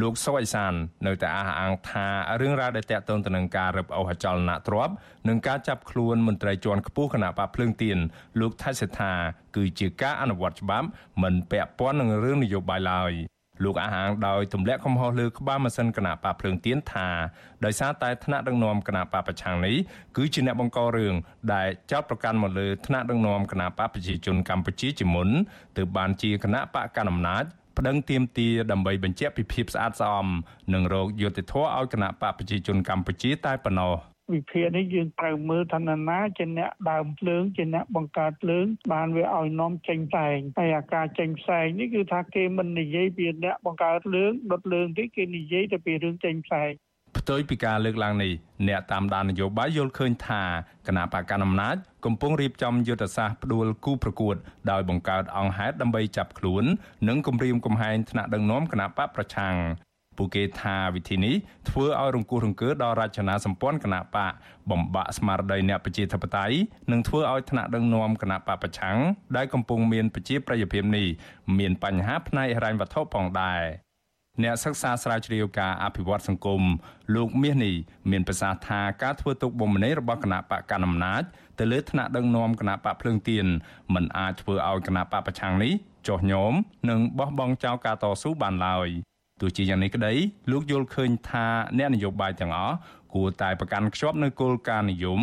[0.02, 0.74] លោកសុវ័យសាន
[1.08, 2.08] នៅតែអះអាងថា
[2.42, 4.94] រឿងរ៉ាវដែលតាក់ទងទៅនឹងការរឹបអូសអចលនទ្រព្យ
[5.28, 7.98] និងការចាប់ខ្លួនមន្ត្រីជាន់ខ្ពស់គណៈបកភ្លើងទៀន
[8.40, 9.14] លោកថៃសេដ្ឋា
[9.56, 10.88] គឺជាការអនុវត្តច្បាប់
[11.22, 13.14] មិនពាក់ព័ន្ធនឹងរឿងនយោបាយឡើយ
[13.64, 17.08] លោកអះអាងដោយទម្លាក់កំហុសលើក្បាលម៉ាស៊ីនគណៈបកភ្លើងទៀនថា
[17.66, 19.76] ដោយសារតែថ្នាក់ដឹកនាំគណៈបកប្រឆាំងនេះ
[20.18, 21.14] គឺជាអ្នកបង្ករឿង
[21.54, 25.30] ដែលចោទប្រកាន់មកលើថ្នាក់ដឹកនាំគណៈបកប្រជាជនកម្ពុជាជាមុន
[25.78, 27.44] ទើបបានជាគណៈបកកណ្ដាលអំណាច
[27.78, 30.28] ប្តឹងទាមទារដើម្បីបញ្ជាក់ពីភាពស្អាតស្អំ
[30.74, 33.94] និងរោគយុត្តិធម៌ឲ្យគណៈបកប្រជាជនកម្ពុជាតែប៉ុណ្ណោះ។
[34.34, 46.72] វិភាគនេះយើងត្រូវមើលថានរណាជាអ្នកដើមភ្លើងជាអ្នកបង្កើតភ្លើងបានវាឲ្យនាំចេញផ្សែងហើយអាការចេញផ្សែងនេះគឺថាគេមិននិយាយពីអ្នកបង្កើតភ្លើងដុតភ្លើងទេគេនិយាយតែពីរឿងចេញផ្សែង
[47.18, 48.34] ផ្ទុយពីការលើកឡើងនេះ
[48.68, 50.44] អ្នកតាមដាននយោបាយយល់ឃើញថា
[50.88, 54.36] គណៈបកកណ្ដាលអំណាចកំពុងរៀបចំយុទ្ធសាស្ត្រផ្ដួលគូប្រកួត
[54.72, 56.64] ដោយបង្កើតអង្គហេតុដើម្បីចាប់ខ្លួន
[57.08, 59.56] និងគំរាមកំហែងថ្នាក់ដឹកនាំគណៈបកប្រឆាំង
[60.18, 61.36] ពួកគេថាវិធីនេះ
[61.70, 64.32] ធ្វើឲ្យរង្គោះរង្គើដល់រចនាសម្ព័ន្ធគណៈបក
[64.72, 66.56] បំបាក់ស្មារតីអ្នកប្រជាធិបតេយ្យ
[66.92, 68.98] និងធ្វើឲ្យថ្នាក់ដឹកនាំគណៈបកប្រឆាំង
[69.38, 71.08] ដែលកំពុងមានប្រជាប្រិយភាពនេះ
[71.58, 73.64] មានបញ្ហាផ្នែកហិរញ្ញវត្ថុផងដែរ
[74.44, 76.62] អ្នកសិក្សាស្រាវជ្រាវការអភិវឌ្ឍសង្គម
[77.16, 77.76] លោកមាសនេះ
[78.12, 81.24] មានប្រសាសន៍ថាការធ្វើទុកបុកម្នេញរបស់គណៈបកកណ្ដាលអំណាច
[81.60, 83.46] ទៅលើថ្នាក់ដឹកនាំគណៈបកភ្លើងទៀន
[83.94, 85.74] មិនអាចធ្វើឲ្យគណៈបកប្រឆាំងនេះ
[86.08, 86.54] ចុះញោម
[86.90, 88.90] និងបោះបង់ចោលការតស៊ូបានឡើយ
[89.44, 90.14] ទោះជាយ៉ាងនេះក្តី
[90.52, 91.46] លោកយល់ឃើញថា
[91.78, 92.76] អ្នកនយោបាយទាំងអស់
[93.14, 95.22] គួរតែប្រកាន់ខ្ជាប់នូវគោលការណ៍និយម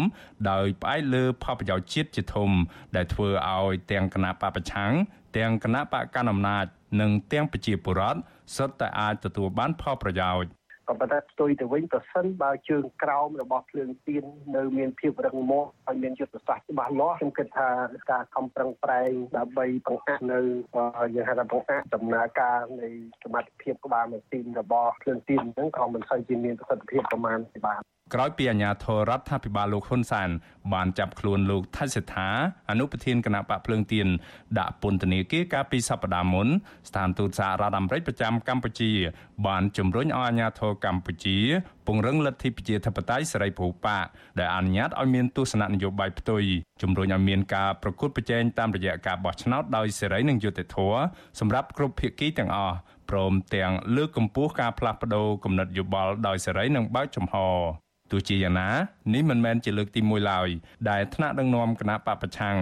[0.50, 2.50] ដោយផ្អែកលើផលប្រយោជន៍ជាតិជាធំ
[2.96, 4.92] ដែលធ្វើឲ្យទាំងគណៈបកប្រឆាំង
[5.37, 6.64] ទាំងគណៈបកកណ្ដាលអំណាច
[7.00, 8.20] និងទាំងប្រជាពលរដ្ឋ
[8.56, 10.59] សុទ្ធតែអាចទទួលបានផលប្រយោជន៍
[10.90, 14.24] ក៏ប៉ុន្តែផ្ទុយទៅវិញប្រសិនបើជើងក្រោមរបស់ភ្លើងទៀន
[14.57, 17.68] នៅមានភាពរឹងមាំហើយមានយុទ្ធសាស្ត្រច្បាស់លាស់ខ្ញុំគិតថា
[18.11, 20.40] ការខំប្រឹងប្រែងដើម្បីបង្អាក់នៅ
[21.14, 22.88] យើងហៅថាបង្អាក់ដំណើរការនៃ
[23.22, 27.83] សមត្ថភាពក្បាលម៉ាស៊ីនរបស់ភ្លើងទៀនហ្នឹងក៏មិនសូវជាមានប្រសិទ្ធភាពប្រមាណទេបាទ
[28.14, 30.30] ក្រោយពីអាជ្ញាធររដ្ឋាភិបាលលោកហ៊ុនសែន
[30.72, 32.28] បានចាប់ខ្លួនលោកថៃសិដ្ឋា
[32.70, 34.08] អនុប្រធានគណៈបកភ្លើងទៀន
[34.58, 36.48] ដាក់ពន្ធនាគារកាលពីសប្តាហ៍មុន
[36.88, 38.92] ស្ថានទូតសហរដ្ឋអាមេរិកប្រចាំកម្ពុជា
[39.46, 41.38] បានជំរុញឲ្យអាជ្ញាធរកម្ពុជា
[41.86, 44.06] ពង្រឹងលទ្ធិប្រជាធិបតេយ្យសេរីពហុបក
[44.38, 46.42] ដែលអនុញ្ញាតឲ្យមានទស្សនៈនយោបាយផ្ទុយ
[46.82, 51.00] ជំរុញឲ្យមានការប្រកួតប្រជែងតាមរយៈការបោះឆ្នោតដោយសេរីនិងយុត្តិធម៌
[51.40, 52.76] សម្រាប់គ្រប់ភាគីទាំងអស់
[53.10, 57.36] ព្រមទាំងលើកកម្ពស់ការផ្លាស់ប្តូរគំនិតយោបល់ដោយសេរីនិងបើកចំហ
[58.10, 58.70] ទោះជាយ៉ាងណា
[59.14, 60.48] នេះមិនមែនជាលើកទី1ឡើយ
[60.90, 62.56] ដែលថ្នាក់ដឹកនាំគណៈបពប្រឆាំង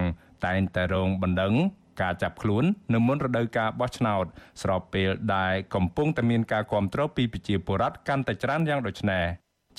[0.45, 1.53] តែងតែរងបណ្ដឹង
[2.01, 4.25] ការចាប់ខ្លួននៅមុនរដូវកាលបោះឆ្នោត
[4.61, 9.25] ស្របពេលដែលកំពុងតែមានការគ្រប់គ្រងពីប្រជាពលរដ្ឋកាន់តែច្រើនយ៉ាងដូចនេះ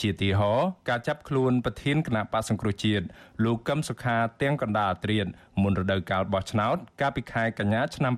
[0.01, 0.53] ជាទីហោ
[0.89, 3.05] ការចាប់ខ្លួនប្រធានគណៈបកសង្គ្រោះជាតិ
[3.45, 5.27] លោកកឹមសុខាទាំងកណ្ដាលត្រៀត
[5.63, 8.15] មុនរដូវកាលបោះឆ្នោត កាលពីខែកញ្ញាឆ្នាំ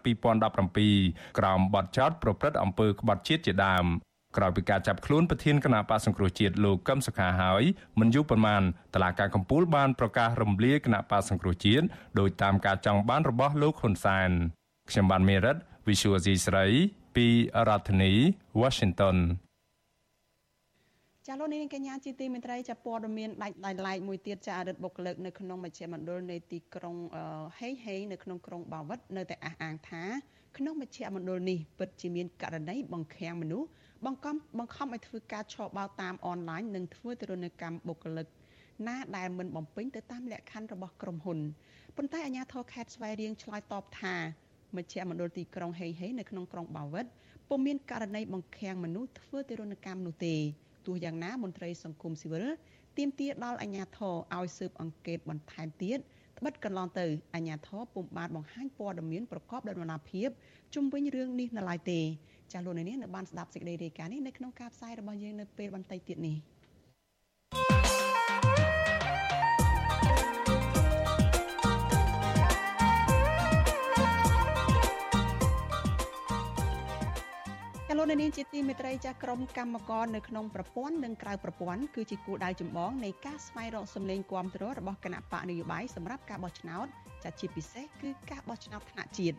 [0.66, 3.86] 2017ក្រោមបទចោទប្រព្រឹត្តអំពើក្បត់ជាតិជាដើម
[4.36, 7.62] ក្រោយពីការចាប់ខ្លួនប្រធានគណៈបកសង្គ្រោះជាតិលោកកឹមសុខាហើយ
[8.00, 8.62] មិនយូរប៉ុន្មាន
[8.94, 11.84] តឡាការកម្ពុជាបានប្រកាសរំលាយគណៈបកសង្គ្រោះជាតិ
[12.18, 14.30] ដោយតាមការចង់បានរបស់លោកហ៊ុនសែន
[14.90, 15.56] ខ្ញុំបានមេរិត
[15.88, 16.66] Visual C ស្រី
[17.16, 17.26] ពី
[17.68, 18.12] រដ្ឋធានី
[18.60, 19.16] Washington
[21.26, 26.96] ចាលោកនាងកញ្ញាជាទីមេត្រីចាព័ត៌មានដាច់ដាច់ឡែកមួយទៀតចាអរិទ្ធបុគ្គលិកនៅក្នុងមជ្ឈមណ្ឌលនៃទីក្រុង
[27.58, 30.02] ហេហេនៅក្នុងក្រុងបាវិតនៅតែអះអាងថា
[30.56, 33.68] ក្នុងមជ្ឈមណ្ឌលនេះពិតជាមានករណីបង្ខាំងមនុស្ស
[34.06, 38.26] បង្ខំបង្ខំឲ្យធ្វើការឆបោកតាមអនឡាញនិងធ្វើទរណកម្មបុគ្គលិក
[38.88, 41.38] ណាដែលមិនបំពេញទៅតាមលក្ខខណ្ឌរបស់ក្រុមហ៊ុន
[41.96, 44.14] ប៉ុន្តែអាជ្ញាធរខេត្តស្វាយរៀងឆ្លើយតបថា
[44.76, 47.06] មជ្ឈមណ្ឌលទីក្រុងហេហេនៅក្នុងក្រុងបាវិត
[47.48, 50.34] ពុំមានករណីបង្ខាំងមនុស្សធ្វើទរណកម្មនោះទេ
[50.86, 52.46] ទោះយ៉ាងណាមន្ត្រីសង្គមស៊ីវិល
[52.98, 55.98] ទាមទារដល់អាជ្ញាធរឲ្យស៊ើបអង្កេតបន្ថែមទៀត
[56.38, 60.28] ត្បិតកន្លងទៅអាជ្ញាធរពុំបានបង្ហាញព័ត៌មានប្រកបដោយដំណាភាព
[60.74, 62.00] ជុំវិញរឿងនេះនៅឡើយទេ
[62.52, 66.38] ចាស់លោកនាងនៅបានស្ដាប់សេចក្តីរាយការណ៍នេះនៅក្នុងការផ្សាយរបស់យើងនៅពេលបន្តិចទៀតនេះ
[77.98, 86.86] លោកនាងជាទីមេត្រីចាស់ក្រុមកម្មករនៅក្នុងប្រព័ន្ធនិងក្រៅប្រព័ន្ធគឺជាគោលដៅចម្បងនៃការស្វែងរកសម្លេងគាំទ្ររបស់គណៈបកនយោបាយសម្រាប់ការបោះឆ្នោត
[87.22, 89.36] ចាស់ជាពិសេសគឺការបោះឆ្នោតថ្នាក់ជាតិ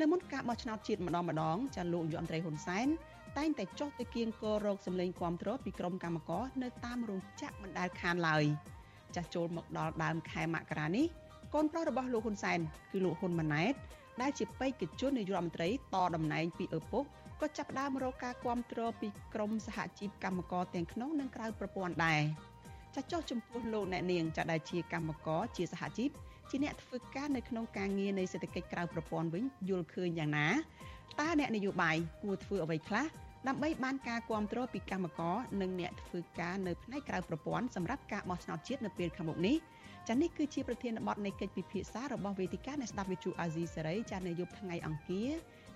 [0.00, 2.86] នៅមុនការបោះឆ្នោតជាតិម្ដងម្ដងចាលោកយមត្រីហ៊ុនសែន
[3.38, 8.44] តែងតែចុះទៅគៀងគររោគសម្លេងគាំទ្រពីក្រុមកម្មករនៅតាមរោងចក្រមិនដែលខានឡើយ
[9.14, 11.06] ចាស់ចូលមកដល់ដើមខែមករានេះ
[11.54, 12.58] កូនប្រុសរបស់លោកហ៊ុនសែន
[12.92, 13.74] គឺលោកហ៊ុនម៉ាណែត
[14.20, 17.04] ដែលជាបេក្ខជននាយករដ្ឋមន្ត្រីតតំណែងពីឪពុក
[17.40, 22.22] ក៏ចាប់ផ្ដើមរកការគ្រប់គ្រងពីក្រមសហជីពកម្មករទាំងក្នុងនិងក្រៅប្រព័ន្ធដែរ
[22.94, 26.10] ចាស់ចុះចំពោះលោកអ្នកនាងចាស់ដែលជាកម្មករជាសហជីព
[26.50, 30.48] ជាអ្នកធ្វើការនៅក្នុងការងារនៃសេដ្ឋកិច្ចក្រៅប្រព័ន្ធវិញយល់ឃើញយ៉ាងណា
[31.20, 33.06] តើអ្នកនយោបាយគួរធ្វើអ្វីខ្លះ
[33.48, 39.56] ដើម្បីបានការគ្រប់គ្រងពីកម្មករនិងអ្នកធ្វើការនៅផ្នែកក្រៅប្រព័ន្ធសម្រាប់ការបោះឆ្នោតជាតិនៅពេលខាងមុខនេះ
[40.08, 45.30] ចានេះគឺជាប្រធានបទនៃកិច្ចពិភាក្សារបស់វេទិកានៃស្ដាប់វិទ្យុអាស៊ីសេរីចានៅយប់ថ្ងៃអង្គារ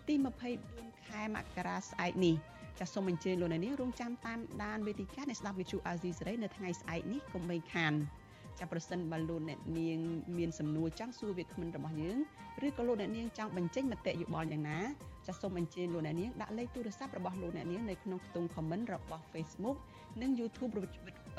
[0.09, 0.14] ទី
[0.61, 2.35] 24ខែមករាស្អែកនេះ
[2.78, 7.92] ចាសសូមអញ្ជើញលោកអ្នកនាងរងចាំតាមដានវេទិកានៃស្ដាប់វិទ្យុអាស៊ីសេរីនៅថ្ងៃស្អែកនេះកុំបីខាន
[8.59, 9.99] ចាប្រសិនបើលោកអ្នកនាង
[10.39, 12.19] មានសំណួរចង់សួរវាគ្មិនរបស់យើង
[12.67, 14.79] ឬក៏លោកអ្នកនាងចង់បញ្ចេញមតិយោបល់យ៉ាងណា
[15.27, 19.77] ចាសូមអញ្ជើញលោកអ្នកនាងដាក់លេខទូរស័ព្ទរបស់លោកអ្នកនាងនៅក្នុងខ្ទង់ comment របស់ Facebook
[20.23, 20.73] និង YouTube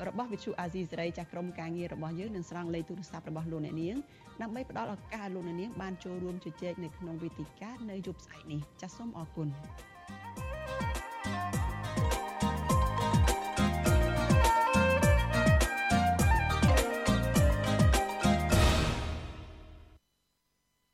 [0.08, 3.96] របស់ Vithu Azizi សេរីចាស់ក្រុមការងាររបស់យើងនឹងស្រង់លេខទូរស័ព្ទរបស់លោកអ្នកនាង
[4.42, 9.48] ដើម្បីផ្ដល់ឱកាសឲ្យលោកអ្នកនាងបានចូលរួមជជែកនៅក្នុងវេទិកានៅយប់ស្អែកនេះចាសសូមអរគុណ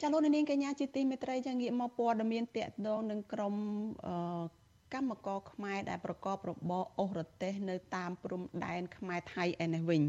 [0.09, 3.55] ចាលោកនាងកញ្ញាជាទីមេត្រីចាងាកមកព័ត៌មានតកតងនឹងក្រម
[4.95, 10.03] កម្មករខ្មែរដែលប្រកបរបរអូសរទេសនៅតាមព្រំដែនខ្មែរថៃឯនេះវិញ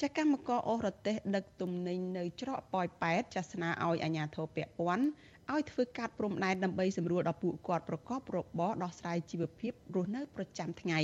[0.00, 5.04] ចាកម្មករអូសរទេសដឹកទំនិញនៅច្រកប៉ោយប៉ែតចាស្នើឲ្យអាជ្ញាធរពាក់ព័ន្ធ
[5.52, 11.00] ឲ្យធ្វើកាត់ព្រំដែនដើម្បីសម្រួលដល់ពួកគាត់ប្រកបរបរដោះស្រាយជីវភាពរស់នៅប្រចាំថ្ងៃ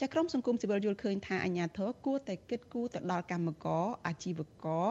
[0.00, 4.86] ចាក្រមសង្គមស៊ីវិលយល់ឃើញថាអាញាធរគួរតែគិតគូរទៅដល់កម្មករអាជីវករ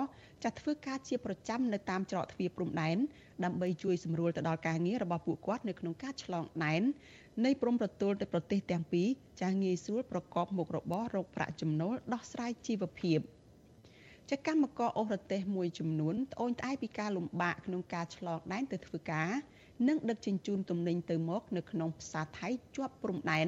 [0.45, 2.97] ចាធ្វើការជាប្រចាំនៅតាមច្រកទ្វារព្រំដែន
[3.43, 6.81] ដើម្បីជួយសម្រួលទៅដល់ការងាររបស់ពួកគាត់នៅក្នុងការឆ្លងដែន
[7.45, 9.07] នៃព្រំប្រទល់ទៅប្រទេសទាំងពីរ
[9.41, 13.19] ចាងាយស្រួលប្រកបមុខរបររកប្រាក់ចំណូលដោះស្រាយជីវភាព
[14.31, 19.29] ចកម្មករអូសរទេសមួយចំនួនត្អូញត្អែពីការលំបាកក្នុងការឆ្លងដែនទៅធ្វើការ
[19.87, 23.47] និងដឹកជញ្ជូនទំនិញទៅមកនៅក្នុងផ្សារថៃជាប់ព្រំដែន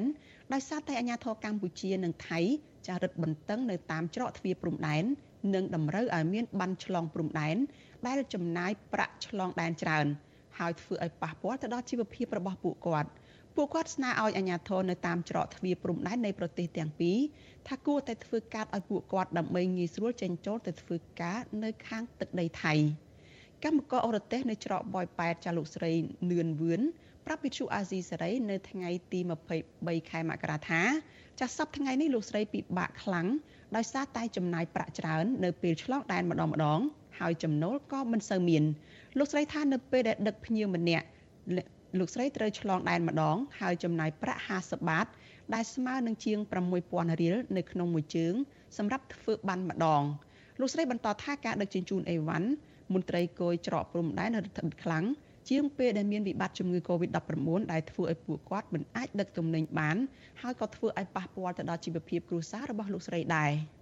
[0.52, 2.40] ដោយសារតែអាញាធរកម្ពុជានិងថៃ
[2.86, 5.04] ចារិតបន្តឹងនៅតាមច្រកទ្វារព្រំដែន
[5.54, 7.56] និងតម្រូវឲ្យមានបានឆ្លងព្រំដែន
[8.06, 10.06] ដែលចំណាយប្រាក់ឆ្លងដែនច្រើន
[10.58, 13.10] ហើយធ្វើឲ្យប៉ះពាល់ទៅដល់ជីវភាពរបស់ពួកគាត់
[13.56, 17.18] ពួកគាត់ស្នើឲ្យអាជ្ញាធរនៅតាមច្រកទ្វារព្រំដែននៃប្រទេសទាំងពីរ
[17.68, 22.74] ថាគួរតែធ្វើការឲ្យពួកគាត់ដើម្បីងាយស្រួលចេញចូលទៅធ្វើការនៅខាងទឹកដីថៃ
[23.64, 25.92] កម្មករអរទេសនៅច្រកបយប៉ែតចាលោកស្រី
[26.30, 26.82] នឿនវឿន
[27.26, 29.20] ប្រាប់វិទ្យុអាស៊ីសេរីនៅថ្ងៃទី
[29.64, 30.82] 23ខែមករាថា
[31.40, 33.26] ចាសសប្តាហ៍ថ្ងៃនេះលោកស្រីពិបាកខ្លាំង
[33.76, 36.80] ដោយសារតែចំណាយប្រាក់ច្រើននៅពេលឆ្លងដែនម្ដងម្ដង
[37.18, 38.62] ហើយចំណូលក៏មិនសូវមាន
[39.18, 41.06] លោកស្រីថានៅពេលដែលដឹកភ្ញៀវម្នាក់
[41.98, 45.06] លោកស្រីត្រូវឆ្លងដែនម្ដង ហើយចំណាយប្រាក់50បាត
[45.54, 46.38] ដែលស្មើនឹងជាង
[46.80, 48.34] 6000រៀលនៅក្នុងមួយជើង
[48.76, 50.02] សម្រាប់ធ្វើបានម្ដង
[50.60, 52.48] លោកស្រីបន្តថាការដឹកជញ្ជូនអីវ៉ាន់
[52.92, 55.04] មន្ត្រីគយច្រកព្រំដែនរថខ្លាំង
[55.48, 59.96] ជាងពេលដែលមានវិបត្តិជំងឺ Covid-19 ដែលធ្វើឲ្យពួកគាត់មិនអាចដឹកទំនិញបាន
[60.42, 63.52] ហើយក៏ធ្វើឲ្យប៉ះពាល់ទៅដល់ជីវភាពគ្រួសាររបស់លោកស្រីដែរ។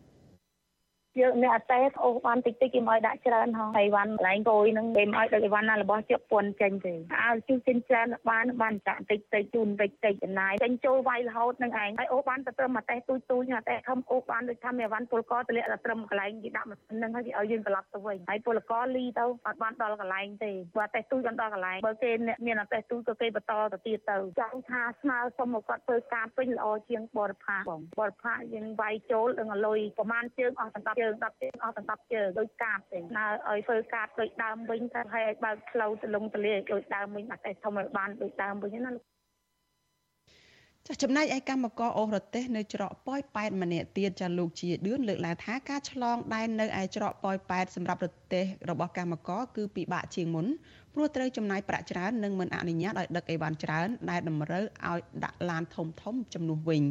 [1.21, 22.11] យើងអ្នកអតេអូសបានតិចតិចគេមកដាក់ច្រើនហងអីវ៉ាន់កន្លែងគយនឹងគេមកឲ្យដឹកអីវ៉ាន់ណារបស់ជិះពន់ចេញទេអើជិះចេញច្រើនបានបានចាក់តិចតិចជូនតិចតិចចំណាយចេញចូលវាយរហូតនឹងឯងហើយអូសបានទៅត្រឹមអតេទូចទូចអតេខំអូសបានដូចថាមានអីវ៉ាន់ពលកតម្លាក់ទៅត្រឹមកន្លែងគេដាក់ម៉ាស៊ីននឹងហើយគេឲ្យយើងត្រឡប់ទៅវិញហើយពលកលីទៅអត់បានដល់កន្លែងទេព្រោះអតេទូចបានដល់កន្លែងបើគេ
[22.47, 38.92] មានអតេទូចក៏គេបន្តទៅទៀតទៅចង់ថាស្នើសុំមកគាត់ធ្វើការពេញល្អជាងបរិផាបងបរិផាយើងវាយចូលនឹងលុយប្រហែលជើងអស់ទាំង10ជើង10ជើងអស់ទាំង10ជើងដោយកាបទេណើឲ្យធ្វើកាបដូចដើមវិញតែឲ្យបើកផ្លូវទៅលងទលាដូចដើមវិញអត់តែធំឲ្យបានដូចដើមវិញណា
[40.88, 50.46] ចាចំណែកឯកម្មករអូសរទេសនៅច្រកប៉ោយប៉ែតម្នាក់ទៀតចាលោកជាឌឿនលើកឡើងថាការឆ្លងដែននៅឯច្រកប៉ោយប៉ែតសម្រាប់រទេសរបស់កម្មករគឺពិបាកជាងមុន
[50.94, 56.82] ព្រោះត្រូវចំណាយប្រាក់ច្រើននិងមិនអនុញ្ញាតឲ្យដឹកអីវ៉ាន់ច្រើនដែលតម្រូវឲ្យដាក់ឡានធំធំជំនួសវិញ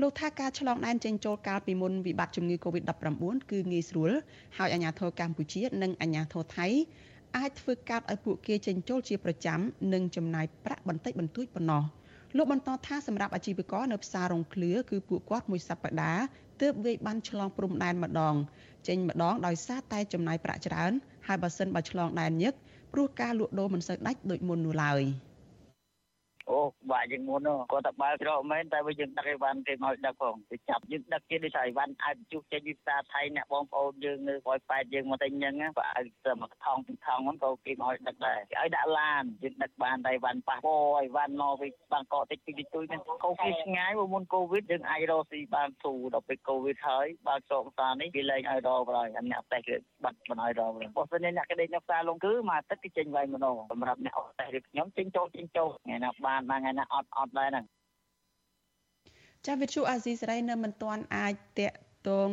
[0.00, 4.10] លោកថាការឆ្លងដែនចេញចូលកាលពីមុនវិបត្តិជំងឺ Covid-19 គឺងាយស្រួល
[4.58, 6.66] ហើយអាជ្ញាធរកម្ពុជានិងអាជ្ញាធរថៃ
[7.36, 9.60] អាចធ្វើកាត់ឲ្យពួកគេចេញចូលជាប្រចាំ
[9.92, 11.82] និងចំណាយប្រាក់បន្តិចបន្តួចប៉ុណ្ណោះ
[12.36, 16.24] លោកបន្តថាសម្រាប់អាជីវករនៅផ្សាររងឃ្លាគឺពួកគាត់មួយសប្តាហ៍
[16.62, 18.34] ទើបវាយបានឆ្លងព្រំដែនម្ដង
[18.88, 20.92] ចេញម្ដងដោយសារតែចំណាយប្រាក់ច្រើន
[21.26, 22.54] ហើយបើសិនបើឆ្លងដែនញឹក
[22.92, 25.02] ព្រោះការលក់ដូរមិនសូវដាច់ដូចមុននោះឡើយ។
[26.50, 26.58] អូ
[26.90, 57.64] បាក់ជាងមុនគាត់តែបើច្រកមែនតែវាយើងដឹកអីវ៉ាន់គេមកដឹកផងគេចាប់យើងដឹកគេដូចថាអីវ៉ាន់អាចជុះចេញពីផ្សារថៃអ្នកបងប្អូនយើងនៅប៉ោយប៉ែតយើងមកតែញឹងបើឲ្យទៅមកថងពីថងហ្នឹងក៏គេមកដឹកដែរគេឲ្យដាក់ឡានយើងដឹកបានតែអីវ៉ាន់ប៉ះពោអីវ៉ាន់មកពីបាងកកតិចតិចតិចហ្នឹងកូវីដឆ្ងាយមុនកូវីដយើងអាចរកស៊ីបានទូដល់ពេលកូវីដហើយបើច្រកផ្សារនេះគេលែងឲ្យរកបើហើយអ្នកតេះគេបាត់មិនឲ្យរកបើសិនអ្នកគេដេកនៅផ្សារលងគឺមកទឹកគេចេញវាយម្ដងសម្រាប់អ្នកអត់តេះឬខ្ញុំចេញចូលចេញចូលថ្ងៃណាបានបានថ្ងៃណាអត់អត់ដែរហ្នឹង
[59.46, 61.76] ចាវិទ្យុអាស៊ីសេរីនៅមិនទាន់អាចតាក់
[62.08, 62.28] ទង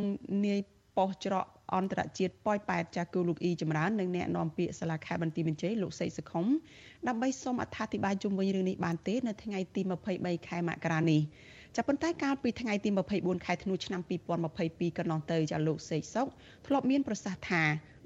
[0.45, 0.61] នាយ
[0.97, 1.45] ប៉ុស្តិ៍ច្រក
[1.75, 6.45] អន្តរជាតិប៉ោយប៉ែតចាគូលោកអ៊ីចម្រើននិងអ្នកនាំពាក្យសាលាខេត្តបន្ទាយមានជ័យលោកសេកសុខុម
[7.07, 9.81] ដើម្បីសូមអត្ថាធិប្បាយជុំវិញរឿងនេះបានទេនៅថ្ងៃទី
[10.15, 11.21] 23ខែមករានេះ
[11.75, 14.01] ចាប៉ុន្តែកាលពីថ្ងៃទី24ខែធ្នូឆ្នាំ
[14.49, 16.27] 2022កន្លងទៅចាលោកសេកសុក
[16.67, 17.63] ធ្លាប់មានប្រសាសន៍ថា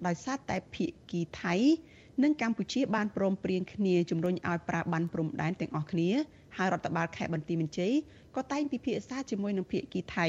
[0.07, 1.55] ដោយសារតែភៀកគីថៃ
[2.23, 6.09] និងកម្ពុជាបានព្រមព្រៀងគ្នាជំរុញឲ្យប្រើបានព្រំដែនទាំងអស់គ្នា
[6.57, 7.93] ហើយរដ្ឋបាលខេត្តបន្ទាយមានជ័យ
[8.35, 10.27] ក៏តែងពិភាក្សាជាមួយនឹងភាគីថៃ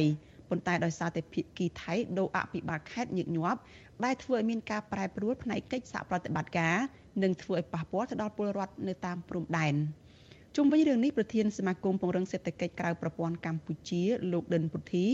[0.51, 3.61] ប៉ុន្តែដោយសារតែភាគីថៃដូរអភិបាលខេត្តញឹកញាប់
[4.05, 6.77] ដែលធ្វើឲ្យមានការប្រែប្រួលផ្នែកកិច្ចសហប្រតិបត្តិការ
[7.23, 9.75] និងធ្វើឲ្យប៉ះពាល់ទៅដល់ពលរដ្ឋនៅតាមព្រំដែន
[10.57, 15.07] ជុំវិញរឿងនេះប្រធានសមាគមពង្រឹងសេដ្ឋកិច្ចក្រៅប្រព័ន្ធកម្ពុជា លោកដិនពុទ្ធី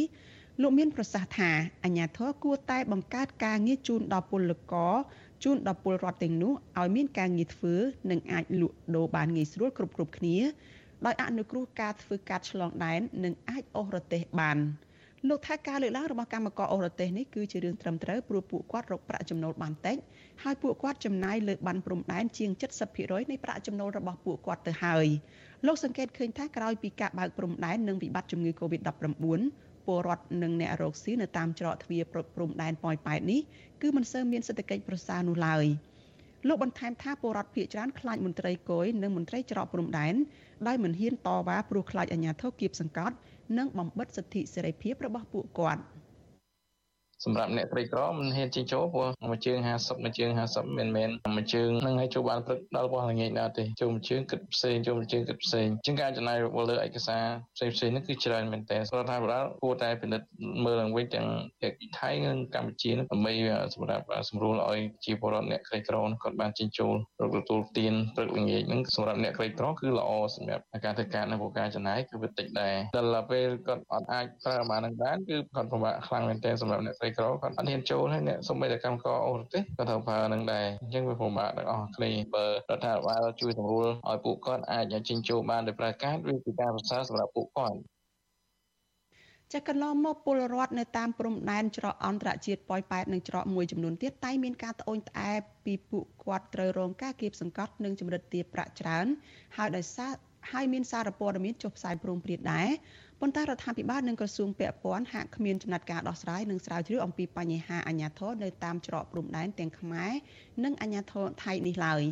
[0.62, 1.50] លោកមានប្រសាសន៍ថា
[1.84, 4.94] អាញាធរគួរតែបង្កើតការងារជូនដល់ពលករ
[5.45, 7.74] ជូនដល់ពលរដ្ឋទាំងនោះឲ្យមានការងារធ្វើ
[8.11, 10.36] និងអាចលក់ដូរបានងាយស្រួលគ្រប់គ្រប់គ្នា
[11.07, 14.59] ដោយអនុគ្រោះការធ្វើការឆ្លងដែននិងអាចអូសរទេសបាន
[15.28, 19.97] លោកថាការលើកឡើងរបស់កម្មករអូរ៉ូទេសនេះគឺជារឿងត្រឹមត្រូវព្រោះពួកគាត់រកប្រាក់ចំណូលបានតិច
[20.42, 22.51] ហើយពួកគាត់ចំណាយលើប័ណ្ណព្រំដែនជាង
[22.90, 25.07] 70%នៃប្រាក់ចំណូលរបស់ពួកគាត់ទៅហើយ
[25.66, 33.41] លោកសង្កេតឃើញថាក្រោយពីការបើកព្រំដែននិងវិបត្តិជំងឺ Covid-19 ពលរដ្ឋនិងអ្នករកស៊ីនៅតាមច្រកទ្វារព្រំដែនប៉ោយប៉ែតនេះ
[33.82, 35.64] គឺមិនសូវមានសេដ្ឋកិច្ចប្រសើរនោះឡើយ
[36.49, 40.14] លោកបន្ថែមថាពលរដ្ឋភៀសច្រើនខ្លាចមន្ត្រីគយនិងមន្ត្រីច្រកព្រំដែន
[40.66, 43.16] ដោយមិនហ៊ានតវ៉ាព្រោះខ្លាចអាជ្ញាធរគៀបសង្កត់
[43.59, 45.82] និងបំបិទសិទ្ធិសេរីភាពរបស់ពួកគាត់។
[47.24, 57.24] សម្រាប់អ្នកក្រីក្រមិនហ៊ានជិះចូលព្រោះមួយជើង50មួយជើង50មិនមែនមួយជើងនឹងឲ្យចូលបានព្រឹកដល់របស់ល្ងាចណាទេចូលមួយជើងគិតផ្សេងចូលមួយជើងគិតផ្សេងជាងការចំណាយរបស់លើឯកសារ
[57.56, 60.26] ផ្សេងផ្សេងនេះគឺច្រើនមែនតើរដ្ឋាភិបាលគួរតែពិនិត្យ
[60.64, 61.28] មើលឡើងវិញទាំង
[61.98, 63.32] ថៃនិងកម្ពុជានឹងដើម្បី
[63.74, 87.76] សម្រាប់សម្រួលឲ្យជាពលរដ្ឋអ្នកក្រីក្រគាត់បានជិះចូលរកទទួលទានព្រឹកល្ងាចនឹងសម្រាប់អ្នកក្រីក្រគឺល្អសម្រាប់ការធ្វើការនៅប្រការចំណាយគឺវាតិចដែរដល់ពេលគាត់អត់អាចប្រើបាននឹងបានគឺគាត់ពិបាកខ្លាំងមែនតើសម្រាប់អ្នកក្រីក្រគាត់អត់ហ៊ានចូលហើយអ្នកសូម្បីតែកម្មករអូរទេសក៏ត្រូវប្រើនឹងដែរអញ្ចឹងវាពិបាកទាំងអស់គ្នាបើរដ្ឋាភិបាលជួយសម្រួលឲ្យពួកគាត់អាចជិញចូលបានដោយប្រើកាសវាជាការប្រសើរសម្រាប់ពួកគាត់
[89.52, 95.32] ចាកន្លងមកពលរដ្ឋនៅតាមព្រំដែនច្រកអន្តរជាតិប៉ោយប៉ែតនិងច្រកមួយចំនួនទៀតតែមានការត្អូញត្អែ
[95.64, 99.06] ពីពួកគាត់ត្រូវរងការគៀបសង្កត់និងជំរិតទាបប្រាក់ច្រើន
[99.56, 100.12] ហើយដោយសារ
[100.52, 102.68] ហើយមានសារព័ត៌មានចុះផ្សាយព្រមព្រៀងដែរ
[103.26, 110.12] ប៉ុន្តែរដ្ឋាភិបាលនិងក្រសួងពាក់ព័ន្ធហាក់គ្មានចំណាត់ការដោះស្រាយនិងស្រាវជ្រាវអំពីបញ្ហាអាញាធរនៅតាមច្រកព្រំដែនទាំងខ្មែរ
[110.64, 112.02] និងអាញាធរថៃនេះឡើយ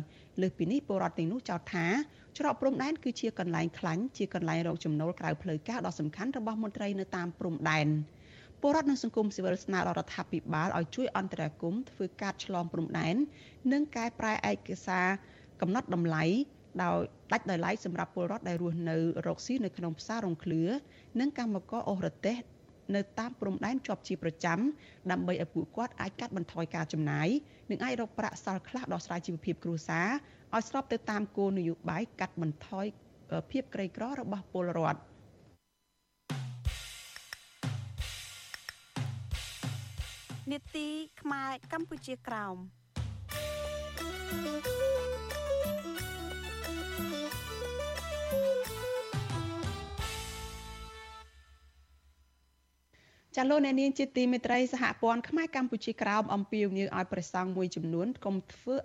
[0.41, 1.85] លើសពីនេះពលរដ្ឋទាំងនោះចោទថា
[2.37, 7.87] ច្រកព្រំដែនគឺជាកន្លែងខ្លាញ់ជាកន្លែងរកចំណូលក្រៅផ្លូវការដ៏សំខាន់របស់មន្ត្រីនៅតាមព្រំដែន
[8.61, 13.15] ពលរដ្ឋនិងសង្គមស៊ីវិលស្នើដល់រដ្ឋាភិបាលឲ្យជួយអន្តរាគមន៍ធ្វើការឆ្លងព្រំដែន
[13.71, 15.07] និងកែប្រែឯកសារ
[15.61, 16.25] កំណត់តម្លៃ
[16.83, 16.97] ដោយ
[17.31, 18.95] ដាច់ដោយឡែកសម្រាប់ពលរដ្ឋដែលរស់នៅ
[19.27, 20.61] រកស៊ីនៅក្នុងផ្សាររងឃ្លឿ
[21.19, 22.37] និងកម្មករអូរទេស
[22.95, 24.59] នៅតាមព្រំដែនជាប់ជាប្រចាំ
[25.11, 27.27] ដើម្បីឲ្យពួកគាត់អាចកាត់បន្ថយការចំណាយ
[27.71, 30.09] និងអាចរកប្រាក់សល់ខ្លះដោះស្រាយជីវភាពគ្រួសារ
[30.55, 32.85] ឲ្យស្របទៅតាមគោលនយោបាយកាត់បន្ថយ
[33.51, 34.99] ភាពក្រីក្ររបស់ពលរដ្ឋ
[40.51, 40.87] នេតិ
[41.21, 42.55] ខ្មែរកម្ពុជាក្រោម
[53.37, 58.75] ចាលោកអ្នកនាងជាទីមេត្រីសហព័ន្ធខ្មែរកម្ពុជាក្រោមអំពាវនាវឲ្យប្រសង់មួយចំនួនកុំធ្វើ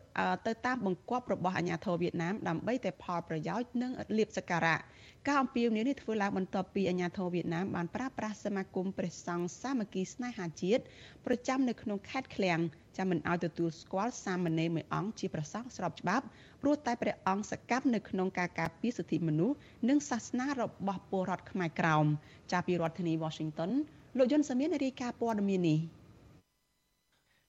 [0.46, 4.78] ទៅតាមបង្គាប់របស់អាជ្ញាធរវៀតណាមដើម្បីតែផលប្រយោជន៍និងលៀបសក្ការៈ
[5.26, 10.82] ការអំពាវនាវនេះធ្វើឡើងបន្ទាប់ពីអាជ្ញាធរវៀតណាមបានប្រើប្រាស់សមាគមព្រះសង្ឃសាមគ្គីស្នេហាជាតិ
[11.26, 12.58] ប្រចាំនៅក្នុងខេត្តឃ្លៀង
[12.96, 16.24] ចាំមិនឲ្យទទួលស្គាល់សាមណេរមួយអង្គជាព្រះសង្ឃស្របច្បាប់
[16.62, 19.56] ព្រោះតែព្រះអង្គសកម្មនៅក្នុងការការពារសិទ្ធិមនុស្ស
[19.88, 22.06] និងសាសនារបស់ពលរដ្ឋខ្មែរក្រោម
[22.52, 23.72] ចាប់ពីរដ្ឋធានី Washington
[24.16, 25.80] លោកយុនសាមៀនរាយការណ៍ព័ត៌មាននេះ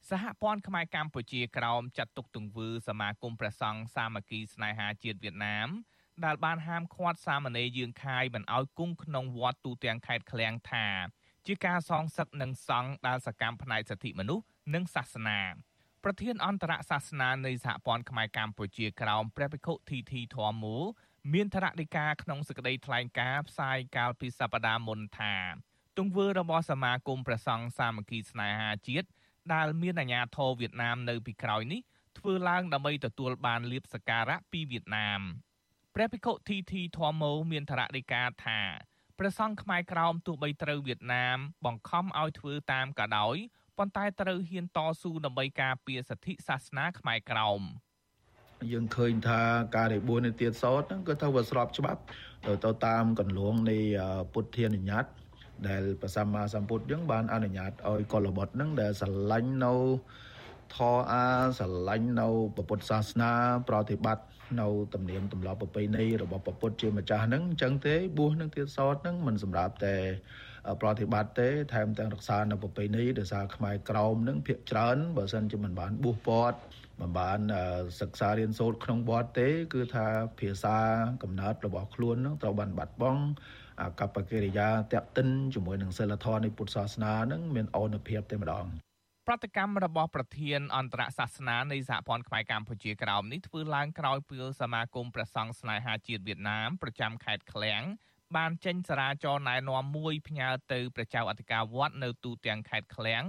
[0.09, 5.67] សហព័ន្ធខ្មែរកម្ពុជាក្រោមចាត់ទុកទង្វើសមាគមព្រះសង្ឃសាមគ្គីស្នេហាជាតិវៀតណាម
[6.25, 10.87] ដែលបានហាមឃាត់សាមណេរយើងខាយមិនឲ្យគង់ក្នុងវត្តទូទាំងខេត្តឃ្លៀងថា
[11.47, 15.39] ជាការសងសឹកនឹងសង្ឃដែលសកម្មផ្នែកសិទ្ធិមនុស្សនិងសាសនា
[16.03, 20.77] ប្រធានអន្តរសាសនានៃសហព័ន្ធខ្មែរកម្ពុជាក្រោមព្រះភិក្ខុធីធីធម្មូ
[21.33, 25.35] មានធរណីកាក្នុងសេចក្តីថ្លែងការណ៍ផ្សាយកាលពីសប្តាហ៍មុនថា
[25.99, 29.07] ទង្វើរបស់សមាគមព្រះសង្ឃសាមគ្គីស្នេហាជាតិ
[29.53, 31.81] ដែលមានអាញាធរវៀតណាមនៅពីក្រោយនេះ
[32.17, 35.21] ធ្វើឡើងដើម្បីទទួលបានលៀបសការៈពីវៀតណាម
[35.95, 38.59] ព្រះភិក្ខុធីធីធម្មោមានធរណីកាថា
[39.19, 43.35] ព្រះសង្ឃខ្មែរក្រោមទោះបីត្រូវវៀតណាមបង្ខំឲ្យធ្វើតាមក៏ដោយ
[43.77, 47.61] ប៉ុន្តែត្រូវហ៊ានតស៊ូដើម្បីការពារសិទ្ធិសាសនាខ្មែរក្រោម
[48.71, 49.41] យើងឃើញថា
[49.75, 52.01] ការរិបួននៃទៀតសោតហ្នឹងគឺថាវាស្របច្បាប់
[52.47, 52.53] ទៅ
[52.85, 53.77] តាមកន្លងនៃ
[54.33, 55.05] ពុទ្ធានុញ្ញាត
[55.67, 59.73] ដែលព្រះសម្មាសម្ពុទ្ធយើងបានអនុញ្ញាតឲ្យកុលបុត្រហ្នឹងដែលស្រឡាញ់នៅ
[60.75, 61.25] ធរអា
[61.59, 63.31] ស្រឡាញ់នៅពុទ្ធសាសនា
[63.69, 64.25] ប្រតិបត្តិ
[64.61, 69.97] នៅទំនៀមទម្លាប់ប្រពៃណីរបស់ពុទ្ធជាម្ចាស់ហ្នឹងអញ្ចឹងទេបួសនឹងទៀតសតហ្នឹងមិនសម្រាប់តែ
[70.81, 76.53] ប្រតិបត្តិទេថែមទាំងរក្សានៅប្រពៃណីដោយសារខ្មែរក្រោមហ្នឹងភាកច្រើនបើសិនជាមិនបានបួសពត
[76.99, 77.39] មិនបាន
[77.99, 80.07] សិក្សារៀនសូត្រក្នុងវត្តទេ គឺថា
[80.39, 80.77] ភាសា
[81.23, 83.58] កំណើតរបស់ខ្លួននឹងត្រូវបានបាត់បង់អា
[83.99, 88.65] កប្បកិរិយាតេតិនជាមួយនឹងសិលធម៌នៃពុទ្ធសាសនានឹងមានអូនភាពតែម្ដង
[89.27, 97.81] ប្រតិកម្មរបស់ប្រធានអន្តរសាសនានៃសហព័ន្ធខ្មែរកម្ពុជាក្រោមនេះធ្វើឡើងក្រោយពីសមាគមព្រះសង្ឃស្នេហាជាតិវៀតណាមប្រចាំខេត្តឃ្លៀង
[98.35, 103.23] បានចេញសារាចរណែនាំមួយផ្ញើទៅព្រះចៅអធិការវត្តនៅទូទាំងខេត្តឃ្លៀង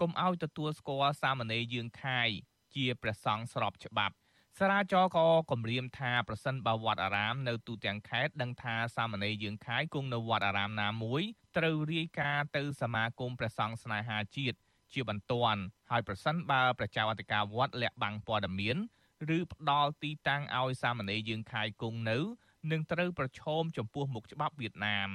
[0.00, 2.28] កុំឲ្យទទួលស្គាល់សាមណេរយើងខាយ
[2.74, 4.14] ជាព្រះសង្ឃស្របច្បាប់
[4.58, 11.22] សារាចរក៏គម្រាមថាប្រសិនបើវត្តអារាមនៅទូទាំងខេត្តដឹងថាសាមណេរយើងខាយគង់នៅវត្តអារាមណាមួយ
[11.56, 14.56] ត្រូវរាយការណ៍ទៅសមាគមព្រះសង្ឃស្នេហាជាតិ
[14.92, 18.76] ជាបន្ទាន់ហើយប្រសិនបើប្រជាអធិការវត្តលាក់បាំងព័ត៌មាន
[19.36, 22.18] ឬផ្ដាល់ទីតាំងឲ្យសាមណេរយើងខាយគង់នៅ
[22.70, 25.10] នឹងត្រូវប្រឈមចំពោះមុខច្បាប់វៀតណាម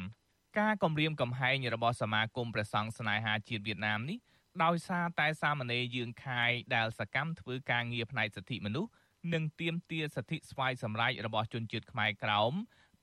[0.60, 4.18] ការគម្រាមកំហែងរបស់សមាគមព្រះសង្ឃស្នេហាជាតិវៀតណាមនេះ
[4.64, 8.90] ដោយសារតែសាមណេរយើងខាយដែលសកម្មធ្វើការងារផ្នែកសិទ្ធិមនុស្ស
[9.34, 12.54] និងទាមទារសិទ្ធិស្វ័យសម្រេចរបស់ជនជាតិខ្មែរក្រោម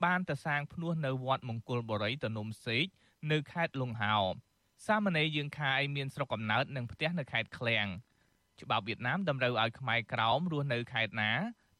[0.03, 2.85] បានទៅសាងភ្នោះនៅវត្តមង្គលបុរីតនំសេក
[3.31, 4.17] នៅខេត្តលង្ហោ
[4.85, 7.87] សាមណេរយើងខាយមានស្រុកកំណើតនិងផ្ទះនៅខេត្តឃ្លៀង
[8.61, 11.31] ច្បាប់វៀតណាមតម្រូវឲ្យខ្មែរក្រោមរស់នៅខេត្តណា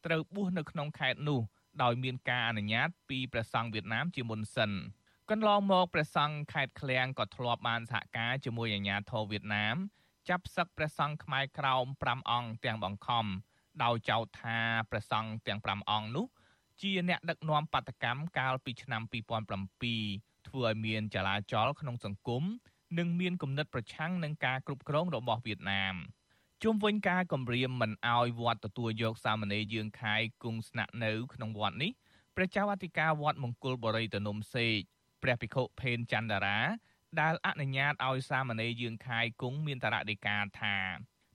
[0.05, 1.41] ត្រូវបួសនៅក្នុងខេត្តនោះ
[1.83, 4.71] ដោយមានការអនុញ្ញាតពីព្រះសង្ឃវៀតណាមជាមុនសិន
[5.31, 9.75] កន្លងមកព្រះសង្ឃខេត្តឃ្លៀងក៏ធ្លាប់បានសហការជាមួយអាជ្ញាធរវៀតណាម
[10.29, 13.25] ចាប់សឹកព្រះសង្ឃខ្មែរក្រោម5អង្គទាំងបង្ខំ
[13.84, 14.57] ដោយចោទថា
[14.89, 16.25] ព្រះសង្ឃទាំង5អង្គនោះ
[16.82, 19.01] ជាអ្នកដឹកនាំបាតកម្មកាលពីឆ្នាំ
[19.69, 22.43] 2007ធ្វើឲ្យមានចលាចលក្នុងសង្គម
[22.97, 25.95] និងមានគំនិតប្រឆាំងនឹងការគ្រប់គ្រងរបស់វៀតណាម
[26.63, 31.91] ជុំវិញការគម្រាមមិនអោយវត្តទទួលយកសាមណេរយើងខាយគង់ស្នាក់នៅក្នុងវត្តនេះ
[32.36, 34.78] ព្រះចៅអធិការវត្តមង្គលបរិយទនំសេក
[35.23, 36.59] ព្រះភិក្ខុផេនច័ន្ទរា
[37.21, 40.75] ដែលអនុញ្ញាតឲ្យសាមណេរយើងខាយគង់មានតរដីកាថា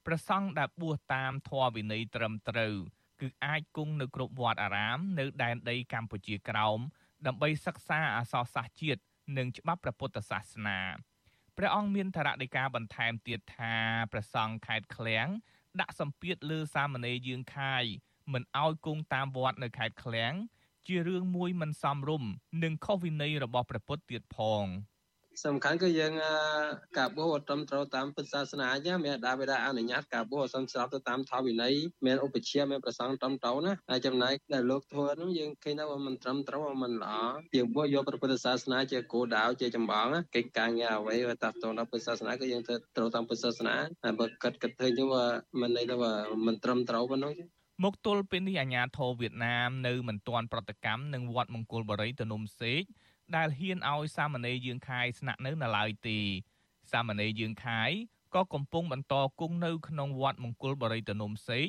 [0.06, 2.74] ព្រះសង្ឃដែលបួសតាមធម៌វិន័យត្រឹមត្រូវ
[3.20, 6.78] គឺអាចគង់នៅគ្រប់វត្តអារាមនៅដែនដីកម្ពុជាក្រោម
[7.26, 9.00] ដើម្បីសិក្សាអក្សរសាស្ត្រជាតិ
[9.36, 10.80] និងច្បាប់ព្រះពុទ្ធសាសនា
[11.56, 13.74] ព្រះអង្គមានធរណីកាបន្ថែមទៀតថា
[14.12, 15.26] ព្រះសង្ឃខេត្តឃ្លៀង
[15.80, 17.84] ដាក់សម្ពាធលើសាមណេរយើងខាយ
[18.32, 20.32] មិនឲ្យគង់តាមវត្តនៅខេត្តឃ្លៀង
[20.86, 22.30] ជារឿងមួយមិនសមរម្យ
[22.62, 24.64] និងខុសវិន័យរបស់ព្រះពុទ្ធទៀតផង។
[25.44, 26.12] សំខាន់គឺយើង
[26.98, 31.74] ការបួសឧត្តមត្រូវតាមពុទ្ធសាសនាអញ្ចឹងមានដាបេដាអនុញ្ញាតការបួសសំស្របទៅតាមធម៌វិន័យ
[32.06, 37.12] មានឧបជាមានប្រសងត្រឹមត្រូវណាហើយចំណែកដែលលោកធ្វើនោះយើងឃើញថាវាមិនត្រឹមត្រូវមិនល្អ
[37.56, 43.74] យើងបួសយកព្រះពុទ្ធសាសនាជាគោលដៅជាចម្បងកិច្ចការងារអ្វីវាតាក់ទងដល់ពុទ្ធសាសនាគឺយើងធ្វើត្រូវតាមពុទ្ធសាសនា
[44.04, 45.24] ហើយបើគិតគិតឃើញទៅវា
[45.60, 46.12] មិនន័យថាវា
[46.46, 47.34] មិនត្រឹមត្រូវប៉ុណ្ណឹង
[47.84, 52.82] មកទល់ពេលនេះអាញាធរវៀតណាមនៅមិនទាន់ប្រតិកម្មនឹងវត្តមង្គលបរិយទនុំសេក
[53.36, 56.18] ដែលហ៊ានឲ្យសាមណេរយើងខាយស្នាក់នៅនៅឡើយទេ
[56.92, 57.90] សាមណេរយើងខាយ
[58.34, 61.68] ក៏កំពុងបន្តគង់នៅក្នុងវត្តមង្គលបរិយទនំសេក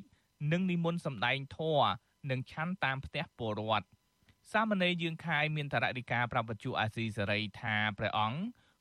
[0.51, 1.87] និងនិមន្តសម្ដែងធម៌
[2.29, 3.87] និងឆាន់តាមផ្ទះពលរដ្ឋ
[4.51, 8.39] សាមណេរយើងខាយមានតរតិកាប្រពន្ធអាស៊ីសេរីថាព្រះអង្គ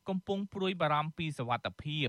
[0.08, 2.08] កំពុងព្រួយបារម្ភពីសវត្ថភាព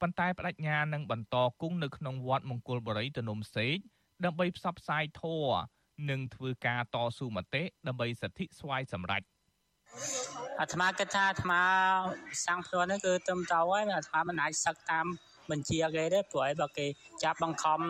[0.00, 3.76] ប៉ុន្តែបដិញ្ញានឹងបន្តគង់នៅក្នុងវត្តមង្គលបរិយទនំសេក
[4.24, 5.56] ដើម្បីផ្សព្វផ្សាយធម៌
[6.10, 9.22] និងធ្វើការតស៊ូមតិដើម្បីសិទ្ធិស្វ័យសម្រេច
[10.60, 11.62] អាត្មាគិតថាអាត្មា
[12.46, 15.06] សាំងខ្លួននេះគឺត្រឹមត្រូវហើយអាត្មាមិនអាចសឹកតាម
[15.50, 16.86] បញ្ជាគេទេព្រោះឯងបើគេ
[17.24, 17.80] ចាប់បង្ខំ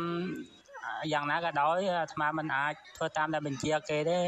[1.13, 4.21] យ៉ាងណាក៏ដោយអាត្មាមិនអាចធ្វើតាមដែលបញ្ជាគេទេ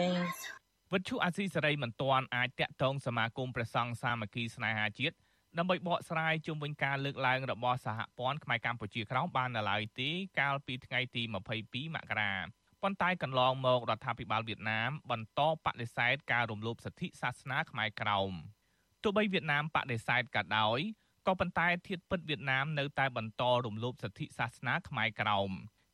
[0.93, 5.15] វិទ្យុអាស៊ីសេរីមិនទាន់អាចតាក់ទងសមាគមព្រះសង្ឃសាមគ្គីស្នេហាជាតិ
[5.59, 10.11] ដើម្បីបកស្រាយជុំវិញការលើកឡើងរបស់សហព័ន្ធខ្មែរកម្ពុជាក្រោមបាននៅឡើយទេ
[10.41, 11.23] កាលពីថ្ងៃទី
[11.59, 12.33] 22មករា
[12.85, 18.33] ប៉ុន្តែកន្លងមករដ្ឋាភិបាលវៀតណាមបន្តបដិសេធការរំលោភសិទ្ធិសាសនាខ្មែរក្រោម
[19.03, 20.79] ទោះបីវៀតណាមបដិសេធក៏ដោយ
[21.27, 25.51] ក៏ប៉ុន្តែធៀបពិតវៀតណាមនៅតែបន្តរំលោភសិទ្ធិសាសនាខ្មែរក្រោម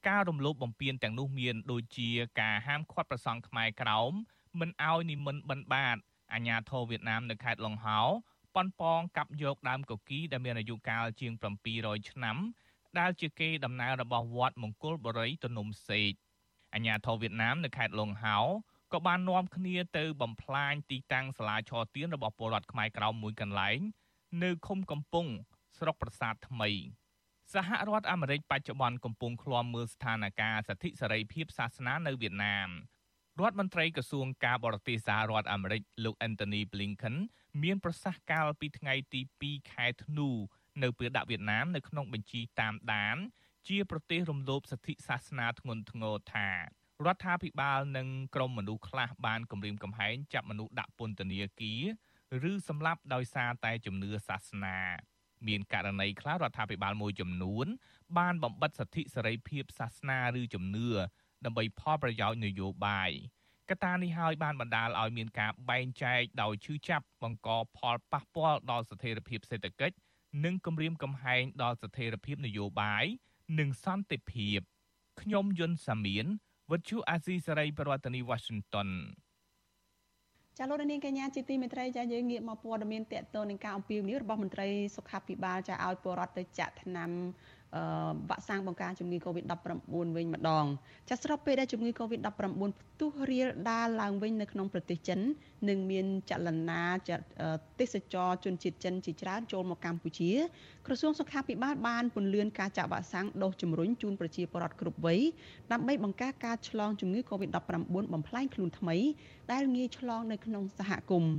[0.09, 2.11] ការរំលោភបំពានទាំងនោះមានដូចជា
[2.41, 4.13] ការហាមឃាត់ប្រសង់ខ្មែរក្រោម
[4.61, 5.97] មិនឲ្យនិមន្តបិណ្ឌបាត
[6.35, 8.01] អាញាធរវៀតណាមនៅខេត្តឡុងហោ
[8.55, 11.33] ប៉ុនប៉ងកាប់យកដើមកុកីដែលមានអាយុកាលជាង
[11.73, 12.37] 700ឆ្នាំ
[12.99, 16.13] ដែលជាគេដំណើររបស់វត្តមង្គលបរិយទនំសេក
[16.75, 18.39] អាញាធរវៀតណាមនៅខេត្តឡុងហោ
[18.93, 23.79] ក៏បាននាំគ្នាទៅបំផ្លាញទីតាំងសាលាឆទានរបស់ពលរដ្ឋខ្មែរក្រោមមួយកន្លែង
[24.43, 25.31] នៅឃុំកំពង់
[25.79, 26.71] ស្រុកប្រាសាទថ្មី
[27.55, 32.69] សហរដ្ឋអាមេរិកបច្ចុប្បន្នកំពុងឃ្លាំមើលស្ថានភាពសិទ្ធិសេរីភាពសាសនានៅវៀតណាម
[33.41, 37.17] រដ្ឋមន្ត្រីក្រសួងការបរទេសសហរដ្ឋអាមេរិកលោក Anthony Blinken
[37.63, 40.29] មានប្រសាសន៍កាលពីថ្ងៃទី2ខែធ្នូ
[40.83, 43.17] នៅពេលដាក់វៀតណាមនៅក្នុងបញ្ជីតាមដាន
[43.69, 46.49] ជាប្រទេសរំលោភសិទ្ធិសាសនាធ្ងន់ធ្ងរថា
[47.07, 54.79] រដ្ឋាភិបាលនិងក្រមមនុស្សខ្លះបានគំរាមកំហែងចាប់មនុស្សដាក់ពន្ធនាគារឬសម្លាប់ដោយសារតែជំនឿសាសនា
[55.49, 57.67] មានករណីខ្លះរដ្ឋាភិបាលមួយចំនួន
[58.19, 60.89] បានបំបិតសិទ្ធិសេរីភាពសាសនាឬជំនឿ
[61.45, 63.11] ដើម្បីផលប្រយោជន៍នយោបាយ
[63.71, 69.97] កត្តានេះហើយបានបណ្ដាលឲ្យមានការបែងចែកដោយឈឺចាប់បង្កផលប៉ះពាល់ដល់ស្ថិរភាពសេដ្ឋកិច្ច
[70.45, 73.05] និងគំរាមកំហែងដល់ស្ថិរភាពនយោបាយ
[73.59, 74.61] និងសន្តិភាព
[75.21, 76.27] ខ្ញុំយុនសាមៀន
[76.71, 78.89] វិទ្យុអាស៊ីសេរីប្រធានាធិបតី Washington
[80.59, 87.11] ចាលោកនាងកញ្ញាជាទីមេត្រីចាយើងងាកមកព័ត៌មានតកតទៅនឹងការអំពាវនាវរបស់មន្ត្រីសុខាភិបាលចាឲ្យពលរដ្ឋទៅចាក់ថ្នាំ
[88.31, 90.65] វ៉ាក់សាំងបង្ការជំងឺ Covid-19 វិញម្ដង
[91.09, 92.29] ចាស្របពេលដែលជំងឺ Covid-19
[92.81, 95.21] ផ្ទុះរាលដាលឡើងវិញនៅក្នុងប្រទេសចិន
[95.69, 96.83] និងមានចលនា
[97.81, 100.33] ទេសចរជនជាតិចិនជាច្រើនចូលមកកម្ពុជា
[100.87, 105.21] ក្រសួងសុខាភិបាលបានពន្យាការចាក់វ៉ាក់សាំងដូសជំរុញជូនប្រជាពលរដ្ឋគ្រប់វ័យ
[105.73, 107.57] ដើម្បីបង្ការការឆ្លងជំងឺ Covid-19
[108.13, 108.97] បំផ្លែងខ្លួនថ្មី
[109.53, 111.35] ដែលងាយឆ្លងនៅក្នុងសហគមន៍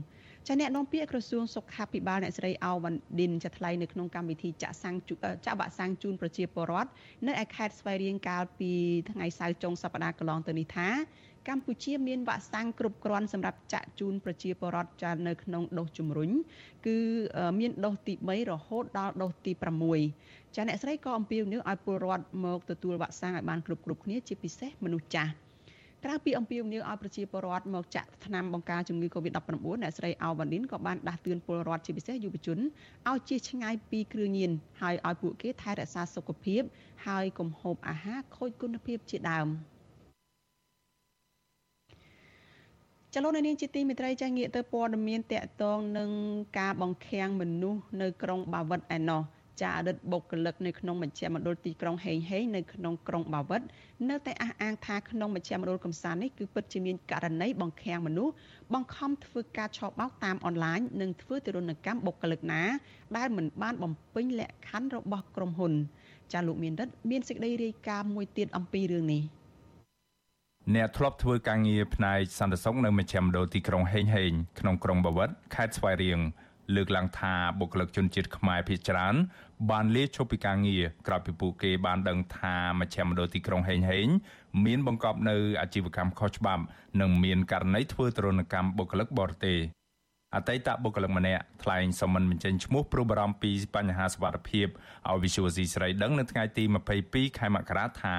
[0.48, 4.96] ចាអ្នកនាំពាក្យក្រសួងសុខាភិបាលអ្នកស្រីអោវ៉ាន់ឌិនចាថ្លែងនៅក្នុងកម្មវិធីចាក់សាំង
[5.46, 6.90] ចាក់វ៉ាក់សាំងជូនប្រជាពលរដ្ឋ
[7.28, 8.72] នៅឯខេត្តស្វាយរៀងកាលពី
[9.12, 10.88] ថ្ងៃសៅរ៍ចុងសប្តាហ៍កន្លងទៅនេះថា
[11.48, 16.32] កម្ពុជាមានវ៉ាក់សាំងគ្រប់គ្រាន់សម្រាប់ចាក់ជូនប្រជាពលរដ្ឋចានៅក្នុងដូសជំរុញ
[16.86, 16.98] គឺ
[17.60, 19.52] មានដូសទី3រហូតដល់ដូសទី
[20.04, 25.32] 6ចាអ្នកស្រីក៏អំពាវនាវឲ្យពលរដ្ឋមកទទួលវ៉ាក់សាំងឲ្យបានគ្រប់គ្រប់គ្នាជាពិសេសមនុស្សចាស់
[26.06, 29.50] ក្រៅពីអំពាវនាវឲ្យប្រជាពលរដ្ឋមកចាក់ថ្នាំបង្ការជំងឺ Covid-19
[29.82, 32.60] អ្នកស្រីអោវ៉ាឌីនក៏បានដាស់តឿនពលរដ្ឋជាពិសេសយុវជន
[33.10, 36.62] ឲ្យជៀសឆ្ងាយពីគ្រឿងញៀនហើយឲ្យពួកគេថែរក្សាសុខភាព
[37.08, 39.48] ហើយកុំហូបអាហារខូចគុណភាពជាដើម
[43.14, 46.10] ចលនានាងជាទីមេត្រីចាស់ងាកទៅព័ត៌មានតកតងនឹង
[46.60, 49.22] ការបង្ខាំងមនុស្សនៅក្រុងបាវិតឯណោះ
[49.62, 53.62] ចាអតីតបុគ្គលិកនៅក្នុងមជ្ឈមណ្ឌលទីក្រុងហេងហេងនៅក្នុងក្រុងបាវិត
[54.10, 58.34] នៅតែអះអាងថាក្នុងមជ្ឈមណ្ឌលកំសាន្តនេះគឺពិតជាមានករណីបង្ខាំងមនុស្ស
[58.74, 62.62] បង្ខំធ្វើការឆបោកតាមអនឡាញនិងធ្វើទរណកម្មបុគ្គលិកណា
[63.18, 65.74] ដែលមិនបានបំពេញលក្ខខណ្ឌរបស់ក្រុមហ៊ុន
[66.34, 69.24] ចាលោកមានរិទ្ធមានសេចក្តីរាយការណ៍មួយទៀតអំពីរឿងនេះ
[70.76, 76.20] អ្នកធ្លាប់ធ្វើការងារផ្នែកសន្តិសុខនៅមជ្ឈមណ្ឌលទីក្រុងហេងហេងក្នុងក្រុងបាវិតខេត្តស្វាយរៀង
[76.76, 79.16] លើកឡើងថាបុគ្គលិកជនជាតិខ្មែរភាគច្រើន
[79.72, 84.08] បានលាឈប់ពីការងារក្រោយពីពួកគេបានដឹងថាមជ្ឈមណ្ឌលទីក្រុងហេងហេង
[84.66, 86.64] មានបង្កប់នៅអាជីវកម្មខុសច្បាប់
[87.02, 89.60] និងមានករណីធ្វើទរណកម្មបុគ្គលិកបរទេស
[90.36, 94.68] អតីតបុគ្គលិកម្នាក់ថ្លែងសមមិនបញ្ចេញឈ្មោះព្រោះបារម្ភពីបញ្ហាសុវត្ថិភាព
[95.10, 96.64] ឲ្យ Visual C ស្រីដឹងនៅថ្ងៃទី
[97.02, 98.18] 22ខែមករាថា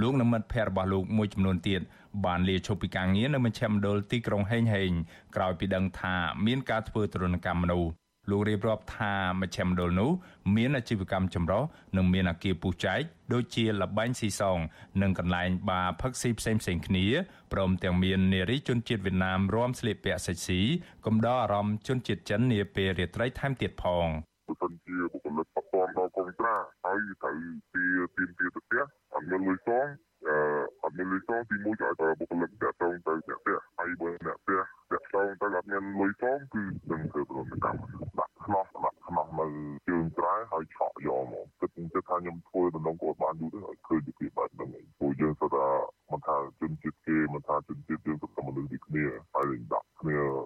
[0.00, 1.80] លោកនិងមិត្តភ័ក្តិរបស់លោកមួយចំនួនទៀត
[2.24, 4.90] បានលាឈប់ពីការងារនៅមជ្ឈមណ្ឌលទីក្រុងហេងហេង
[5.36, 6.14] ក្រោយពីដឹងថា
[6.46, 7.90] មានការធ្វើទរណកម្មមនុស្ស
[8.30, 10.10] លោករៀបរាប់ថាមជ្ឈមណ្ឌលនោះ
[10.56, 11.62] មានអាជីវកម្មចម្រុះ
[11.96, 13.00] និងមានអាគារពុះចែក
[13.32, 14.58] ដូចជាលបែងស៊ីសង
[15.02, 17.06] និងកន្លែងបារផឹកស៊ីផ្សេងផ្សេងគ្នា
[17.52, 20.60] ព្រមទាំងមាននារីជនជាតិវៀតណាមរួមស្លៀកពាក់សិចស៊ី
[21.06, 24.06] កំដរអារម្មណ៍ជនជាតិចិននាពេលរាត្រីថែមទៀតផង
[24.46, 26.54] បើសិនជាបុគ្គលិកប៉ះពាល់ដល់កុងត្រា
[26.84, 27.34] ហើយត្រូវ
[27.72, 27.82] ពី
[28.16, 28.82] ទីនទីទៅផ្ទះ
[29.14, 29.86] អត់មានលុយសង
[30.26, 30.36] អឺ
[30.70, 37.82] អត់ មានលុយសងទីមួយក៏ឲ្យបុគ្គលិកតាក់ទងទៅអ្នកផ្ទះហើយបើអ្នកផ្ទះតាក់ទងទៅអត់មានលុយសងគឺនឹងធ្វើប្រតិកម្ម
[38.18, 39.46] ដាក់ខ្នោះដាក់ខ្នោះនៅ
[39.88, 44.68] ជើងត្រែហើយឆក់យកមកគិតគិតថាខ្ញុំធ្វើដំណងគាត់បានយូរទៅហើយឃើញពីពីបែបហ្នឹង
[44.98, 45.66] ព្រោះយើងស្ដា
[46.10, 50.45] មិនថាជនជាតិគេមិនថាជនជាតិយើងទៅមនុស្សទីគ្នាហើយដាក់គ្នាឆក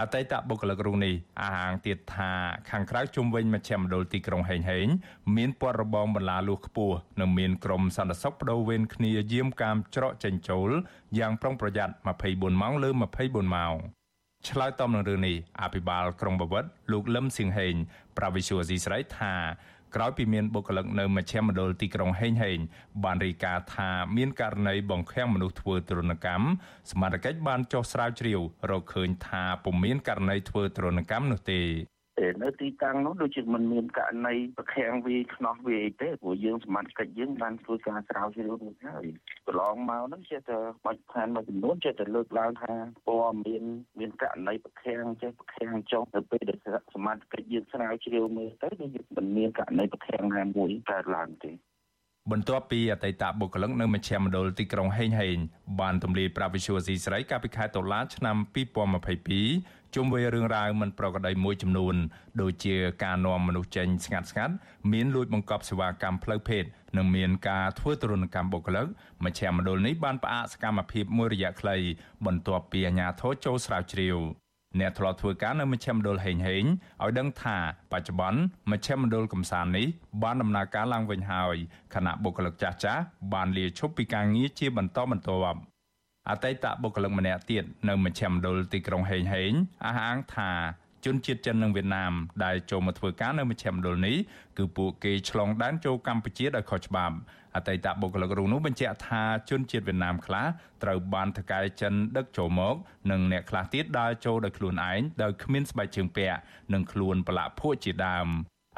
[0.00, 2.32] អតីតបុគ្គលិករូបនេះអះអាងទៀតថា
[2.70, 4.86] ខាងក្រៅជុំវិញមជ្ឈមណ្ឌលទីក្រុងហេងហេង
[5.36, 10.70] មានព័ទ្ធរបងបន្លាលួសខ្ពស់និងមានក្រុមសន្តិសុខបដូវវេនគ្នាយាមកាមច្រកចេញចូល
[11.18, 11.94] យ៉ាងប្រុងប្រយ័ត្ន
[12.26, 12.90] 24ម៉ោងលើ
[13.22, 13.76] 24ម៉ោង
[14.48, 17.74] ឆ្លើយតបនឹងរឿងនេះអភិបាលក្រុងបវត្តលោកលឹមសៀងហេង
[18.16, 19.34] ប្រាវិសុយស៊ីស្រីថា
[19.96, 22.58] ក្រោយពីមានបុគ្គលិកនៅមជ្ឈមណ្ឌលទីក្រុងហេងហេង
[23.04, 26.46] បានរាយការណ៍ថាមានករណីបង្ខាំងមនុស្សធ្វើទរណកម្ម
[26.90, 28.40] សមាជិកបានចុះស្រាវជ្រាវ
[28.70, 31.60] រកឃើញថាពុំមានករណីធ្វើទរណកម្មនោះទេ
[32.22, 39.06] ទេនៅទីតាំងនោះដូចជាមិនមានករណីប្រខាំងវាខ្នោះវាអីទេព្រោះយើងសមត្ថកិច្ចយើងបានធ្វើការស្រាវជ្រាវរួចហើយ
[39.46, 42.74] កន្លងមកហ្នឹងចេះតែបាច់ផានមួយចំនួនចេះតែលើកឡើងថា
[43.06, 43.64] ព័ត៌មាន
[43.98, 46.58] មានករណីប្រខាំងចេះប្រខាំងចុះទៅពេលដែល
[46.94, 51.52] សមត្ថកិច្ចយើងស្រាវជ្រាវមើលទៅដូចមិនមានករណីប្រខាំងណាមួយកើតឡើងទេ
[52.30, 55.36] បន្ទាប់ពីអតីតបុគ្គលិកនៅមជ្ឈមណ្ឌលទីក្រុងហេងហេង
[55.80, 58.36] បានទម្លាយប្រាវិសុយស៊ីស្រីកាលពីខែតុលាឆ្នាំ
[59.14, 61.94] 2022ជុំវិញរឿងរ៉ាវមិនប្រក្រតីមួយចំនួន
[62.40, 64.54] ដូចជាការនាំមនុស្សចេញស្ងាត់ស្ងាត់
[64.92, 66.64] មានលួចបង្កប់សេវាកម្មផ្លូវភេទ
[66.96, 68.86] និងមានការធ្វើទរណកម្មបុគ្គលិក
[69.24, 71.76] មជ្ឈមណ្ឌលនេះបានផ្អាកសកម្មភាពមួយរយៈខ្លី
[72.26, 74.41] បន្ទាប់ពីអាជ្ញាធរចូលស្រាវជ្រាវ
[74.80, 76.64] អ្នកធ្លាប់ធ្វើការនៅមជ្ឈមណ្ឌលហេងហេង
[77.02, 77.56] ឲ្យដឹងថា
[77.92, 79.86] បច្ចុប្បន្នមជ្ឈមណ្ឌលកំសាន្តនេះ
[80.22, 81.56] បានដំណើរការឡើងវិញហើយ
[81.94, 83.02] ខណៈបុគ្គលិកចាស់ចាស់
[83.34, 85.58] បានលាឈប់ពីការងារជាបន្តបន្ទាប់
[86.30, 89.52] អតីតបុគ្គលិកម្នាក់ទៀតនៅមជ្ឈមណ្ឌលទីក្រុងហេងហេង
[89.84, 90.52] អះអាងថា
[91.04, 92.12] ជនជាតិចិននិងវៀតណាម
[92.44, 94.16] ដែលចូលមកធ្វើការនៅមជ្ឈមណ្ឌលនេះ
[94.58, 97.16] គឺពួកគេឆ្លងដែនចូលកម្ពុជាដោយខុសច្បាប់
[97.56, 100.46] អតីតបុគ្គលិករូបនោះបញ្ជាក់ថាជនជាតិវៀតណាមខ្លះ
[100.82, 102.74] ត្រូវបានថកែចិនដឹកចូលមក
[103.10, 106.38] និងអ្នកខ្លះទៀតដើរចូលដោយខ្លួនឯងដោយគ្មានស្បែកជើងពាក់
[106.72, 108.28] និងខ្លួនប្រឡាក់ភក់ជាដើម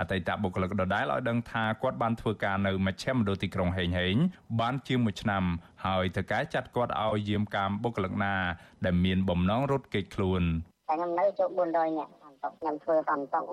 [0.01, 4.17] អតីតបុគ្គលិកដដែលឲ្យដឹងថាគាត់បានធ្វើការនៅមជ្ឈមណ្ឌលទីក្រុងហេងហេង
[4.61, 5.45] បានជាង1ឆ្នាំ
[5.87, 8.35] ហើយថកែចាត់គាត់ឲ្យយាមកាមបុគ្គលិកណា
[8.85, 10.43] ដែលមានបំណងរត់គេចខ្លួន
[10.91, 12.13] ខ្ញុំនៅចូល400នាក់
[12.45, 13.45] តុកខ្ញុំធ្វើសំតុក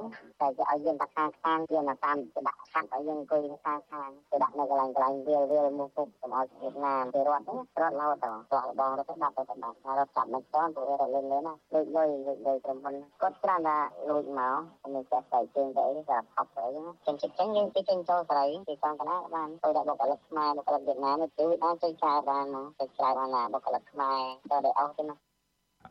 [0.41, 13.77] តែគេឲ្យយើងដាក់ខាងខាងយើងមកតាមគេដាក់ខាងឲ្យយើងអង្គុយខាងខាងគេដាក់នៅកន្លែងកន្លែងវាលវាលមុខពុកកុំឲ្យវៀតណាមគេរត់ហ្នឹងរត់រហូតដល់បងបងរត់ទៅដាក់ទៅដាក់រត់ចាប់មិនទាន់ព្រោះរត់លេងលេងណាលុយលុយលុយលុយក្រុមហ៊ុនគាត់ច្រើនថា
[14.09, 16.71] លួចមកខ្ញុំចេះតែជើងទៅអីក៏ផប់ទៅអី
[17.05, 22.45] ចឹងចឹងយើងទៅចេញចូលស្រីទីកងកណាបានទៅដាក់បុគ្គលិកខ្មែរបុគ្គលិកវៀតណាមទៅបានចេញចែកបាន
[22.79, 24.21] ចេញចែកបានណាបុគ្គលិកខ្មែរ
[24.51, 25.30] ទៅដែលអស់ទៅណា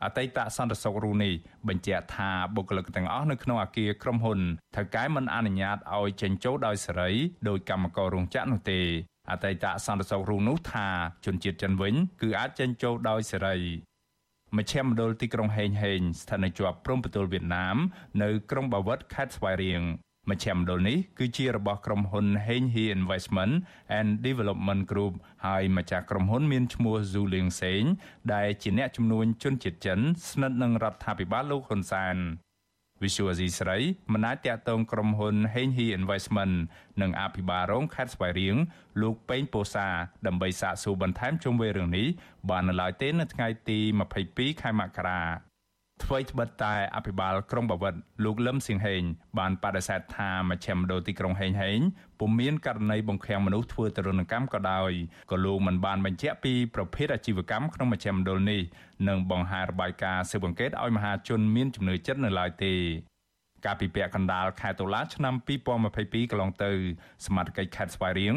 [0.03, 1.33] អតីតសន្តិសុខរូនេះ
[1.67, 4.39] បញ្ជាក់ថាបុគ្គលិកទាំងអស់នៅក្នុងអាគារក្រុមហ៊ុន
[4.75, 7.11] ថៅកែមិនអនុញ្ញាតឲ្យចេញចូលដោយសេរី
[7.49, 8.79] ដោយកម្មកររោងចក្រនោះទេ
[9.31, 10.87] អតីតសន្តិសុខរូនោះថា
[11.25, 13.57] ជនជាតិចិនវិញ គឺអាចចេញចូលដោយសេរី
[14.57, 17.77] មជ្ឈមណ្ឌលទីក្រុងហេងហេងស្ថិតនៅជាប់ព្រំប្រទល់វៀតណាម
[18.23, 19.83] នៅក្រុងបាវិតខេត្តស្វាយរៀង
[20.31, 23.53] មជ្ឈមណ្ឌលនេះគឺជារបស់ក្រុមហ៊ុន Heng He Investment
[23.97, 25.13] and Development Group
[25.45, 27.85] ហើយម្ចាស់ក្រុមហ៊ុនមានឈ្មោះ Zhu Ling Seng
[28.33, 32.17] ដែលជាអ្នកជំនួញជនជាតិចិនស្និទ្ធនឹងរដ្ឋាភិបាលលោកហ៊ុនសែន
[33.03, 33.77] វិសុវអាស៊ីស្រី
[34.13, 36.55] មិនអាចតាក់ទងក្រុមហ៊ុន Heng He Investment
[37.01, 38.55] និងអភិបាលរងខេត្តស្វាយរៀង
[39.01, 39.87] លោកពេងពោសា
[40.27, 42.07] ដើម្បីសាកសួរបន្ថែមជុំវិញរឿងនេះ
[42.49, 43.79] បាននៅឡើយទេនៅថ្ងៃទី
[44.19, 45.50] 22ខែមករា
[46.03, 47.93] ថ្មីត្បិតតែអភិបាលក្រុងបាវិត
[48.23, 49.01] លោកលឹមសៀងហេង
[49.39, 51.79] បានបដិសេធថាមជ្ឈមណ្ឌលទីក្រុងហេងហេង
[52.19, 54.91] ពុំមានករណីបង្ខាំងមនុស្សធ្វើទរណកម្មក៏ដោយ
[55.31, 58.61] ក៏លោកមិនបានបញ្ជាក់ពីប្រភេទអាជីវកម្មក្នុងមជ្ឈមណ្ឌលនេះ
[59.07, 62.73] និងបង្ហាញរបាយការណ៍ស៊ើបអង្កេតឲ្យមហាជនមានជំនឿចិត្តនៅឡើយទេ
[63.65, 65.33] កាលពីពាក់កណ្ដាលខែតុលាឆ្នាំ
[65.87, 66.71] 2022កន្លងទៅ
[67.25, 68.35] សមាជិកខេត្តស្វាយរៀង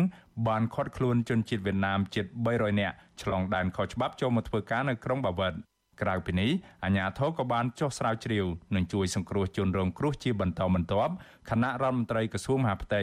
[0.49, 5.55] បានឃាត់ខ្លួនជនជាតិវៀតណាមជិត300នាក់ឆ្លងដែនខុសច្បាប់ចូលមកធ្វើការនៅក្រុងបាវិត
[6.01, 6.51] ក្រៅពីនេះ
[6.85, 11.13] អាជ្ញាធរក៏បានចុះស្រាវជ្រាវនិងជួយសង្គ្រោះជនរងគ្រោះជាបន្តបន្ទាប់
[11.51, 13.03] គណៈរដ្ឋមន្ត្រីក្រសួងមហាផ្ទៃ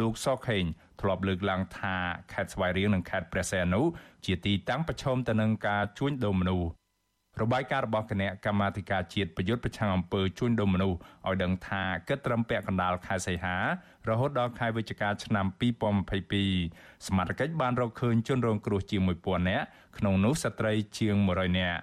[0.00, 0.64] លោកសខេង
[1.00, 1.96] ធ្លាប់លើកឡើងថា
[2.32, 3.82] ខេត្តស្វាយរៀងនិងខេត្តព្រះសីហនុ
[4.24, 6.68] ជាទីតាំងប្រឈមទៅនឹងការជួញដូរមនុស្ស
[7.42, 13.56] របាយការណ៍របស់គណៈកម្មាធិការជាតិប្រយុទ្ធប្រឆាំងអំពើជួញដូរមនុស្សឲ្យដឹងថាគិតត្រឹមពាក់កណ្ដាលខែសីហា
[14.08, 15.46] រហូតដល់ខែវិច្ឆិកាឆ្នាំ
[16.26, 19.64] 2022សមាជិកបានរកឃើញជនរងគ្រោះជាង1000នាក់
[19.98, 21.80] ក្នុងនោះស្ត្រីជាង100នាក់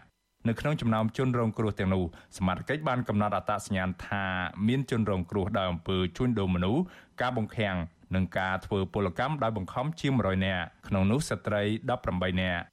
[0.47, 2.03] នៅក្នុងចំណោមជនរងគ្រោះទាំងនោះ
[2.37, 4.25] សមាជិកបានកំណត់អត្តសញ្ញាណថា
[4.67, 6.81] មានជនរងគ្រោះដោយអំពើជួញដូរមនុស្ស
[7.21, 7.75] ការបង្ខាំង
[8.15, 11.61] និងការធ្វើពលកម្មដោយបង្ខំជាង100នាក់ក្នុងនោះស្ត្រី
[12.01, 12.63] 18នាក់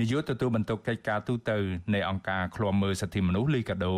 [0.00, 1.50] នាយកទទួលបន្ទុកកិច្ចការទូត
[1.94, 3.96] នៃអង្គការឃ្លាំមើលសិទ្ធិមនុស្សលីកាដូ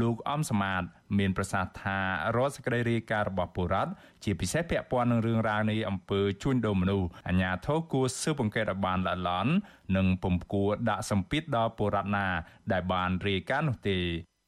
[0.00, 0.82] លោកអំសមាត
[1.18, 1.98] មានប្រសាសន៍ថា
[2.36, 3.90] រដ្ឋសេចក្តីរាយការណ៍របស់បុរដ្ឋ
[4.24, 9.52] ជាពិសេសពាក់ព័ន្ធនឹងរឿងរ៉ាវនៃអំពើជួញដូរមនុស្សអាជ្ញាធរគួរស៊ើបអង្កេតឲ្យបានល្អិតល្អន់
[9.96, 12.26] និងពុំគួរដាក់សម្ពាធដល់បុរដ្ឋណា
[12.72, 13.98] ដែលបានរាយការណ៍នោះទេ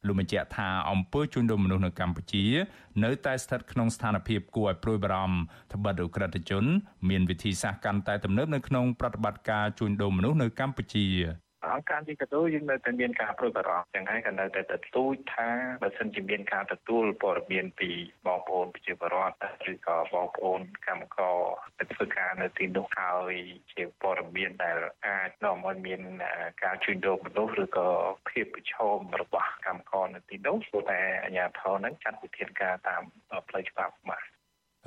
[0.05, 2.45] លោកបញ្ជាក់ថាអង្គើជួញដូរមនុស្សនៅកម្ពុជា
[3.03, 6.63] នៅតែស្ថិតក្នុងស្ថានភាពគួរឲ្យព្រួយបារម្ភត្បិតឧក្រិដ្ឋជន
[7.09, 11.07] មានវិធីសាស្ត្រកាន់តែទំនើបនៅក្នុងប្រតិបត្តិការជួញដូរមនុស្សនៅកម្ពុជា
[11.71, 15.49] អង្គការទីកតូយើងនៅតែមានការប្រួយបារម្ភចឹងហើយក៏នៅតែទទូចថា
[15.83, 17.89] បើសិនជាមានការទទួលព័ត៌មានពី
[18.25, 21.37] បងប្អូនប្រជាពលរដ្ឋឬក៏បងប្អូនកម្មករ
[21.79, 23.33] ទៅធ្វើការនៅទីនោះហើយ
[23.73, 26.01] ជាព័ត៌មានដែលអាចនាំឲ្យមាន
[26.63, 27.87] ការជួញដូរមនុស្សឬក៏
[28.29, 33.01] ភាពប្រឈមរបស់កម្មករនៅទីនោះព្រោះតែអាជ្ញាធរនឹងចាត់វិធានការតាម
[33.49, 34.23] ផ្លូវច្បាប់បាទ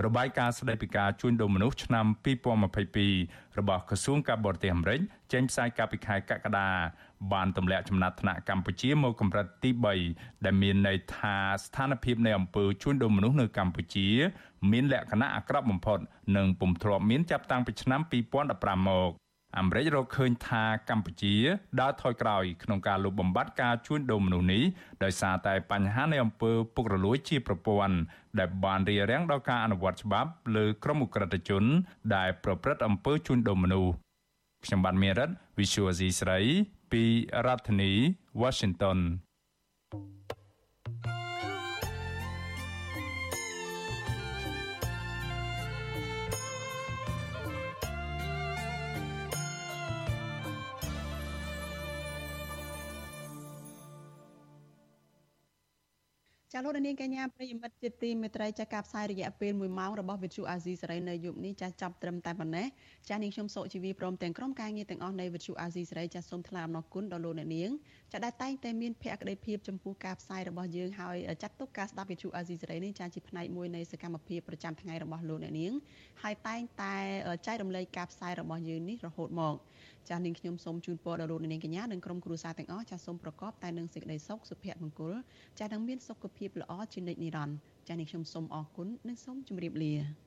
[0.04, 2.06] របាយការណ៍ស្តីពីការជួញដូរមនុស្សឆ្នាំ
[2.76, 5.00] 2022របស់ក្រសួងការបរទេសអាមេរិក
[5.32, 6.68] ចេញផ្សាយកាលពីខែកក្កដា
[7.32, 9.70] បានទម្លាក់ចំណាត់ថ្នាក់កម្ពុជាមកកម្រិតទី
[10.08, 14.08] 3ដែលមានន័យថាស្ថានភាពនៃអំពើជួញដូរមនុស្សនៅកម្ពុជា
[14.72, 15.98] មានលក្ខណៈអាក្រក់បំផុត
[16.36, 18.00] និងពុំធ្លាប់មានចាប់តាំងពីឆ្នាំ
[18.44, 19.25] 2015មក
[19.58, 21.34] អាមេរិករកឃើញថាកម្ពុជា
[21.80, 24.62] ដើរថយក្រោយក្នុងការលុបបំបាត់ការជួញដូរមនុស្សនេះ
[25.04, 27.96] ដោយសារតែបញ្ហានៃអំពើពុករលួយជាប្រព័ន្ធ
[28.38, 31.64] ដែលបានរារាំងដល់ការអនុវត្តច្បាប់លើក្រុមអ ுக ្រិតជន
[32.16, 33.92] ដែលប្រព្រឹត្តអំពើជួញដូរមនុស្ស
[34.64, 36.38] ខ្ញុំបានមេរិត Visual C ស្រី
[36.92, 37.04] ពី
[37.46, 37.92] រដ្ឋធានី
[38.42, 38.98] Washington
[56.56, 62.66] ចាលោកនាងកញ្ញាប្រិយមិត្តជាទីមេត្រីចាការផ្សាយរយៈពេល1ម៉ោងរបស់វិទ្យុអាស៊ីសេរីនៅយប់នេះចាចាប់ត្រឹមតែប៉ុណ្ណេះ
[63.08, 67.70] ចានាងខ្ញុំសុជីវីព្រមទាំងក្រុមការងារទាំងអស់នៃវិទ្យុអាស៊ីសេរីចាសូមថ្លែងអំណរគុណដល់លោកអ្នកនាង
[68.12, 75.72] ចាដែលតែងតែមានភក្ដីភាពចំពោះការផ្សាយរបស់យើងហើយចាត់ទុកការស្ដាប់វិទ្យុអាស៊ីសេរីនេះចាជាផ្នែកមួយនៃសកម្មភាពប្រចាំថ្ងៃរបស់លោកអ្នកនាង
[76.22, 76.94] ហើយតែងតែ
[77.46, 79.54] ចែករំលែកការផ្សាយរបស់យើងនេះរហូតមក
[80.08, 85.14] ចាស់នាងខ្ញុំសូមជូនពរដល់លោកនាងកញ្ញានិងក្រុមគ្រួសារទាំងអស់ចាស់សូមប្រកបតែនឹងសេចក្តីសុខសុភមង្គល
[85.58, 90.25] ចាស់នឹងមានសុខភាពល្អជានិច្ចនិរន្តរ៍ចាស់នាងខ្ញុំសូមអរគុណនិងសូមជម្រាបលា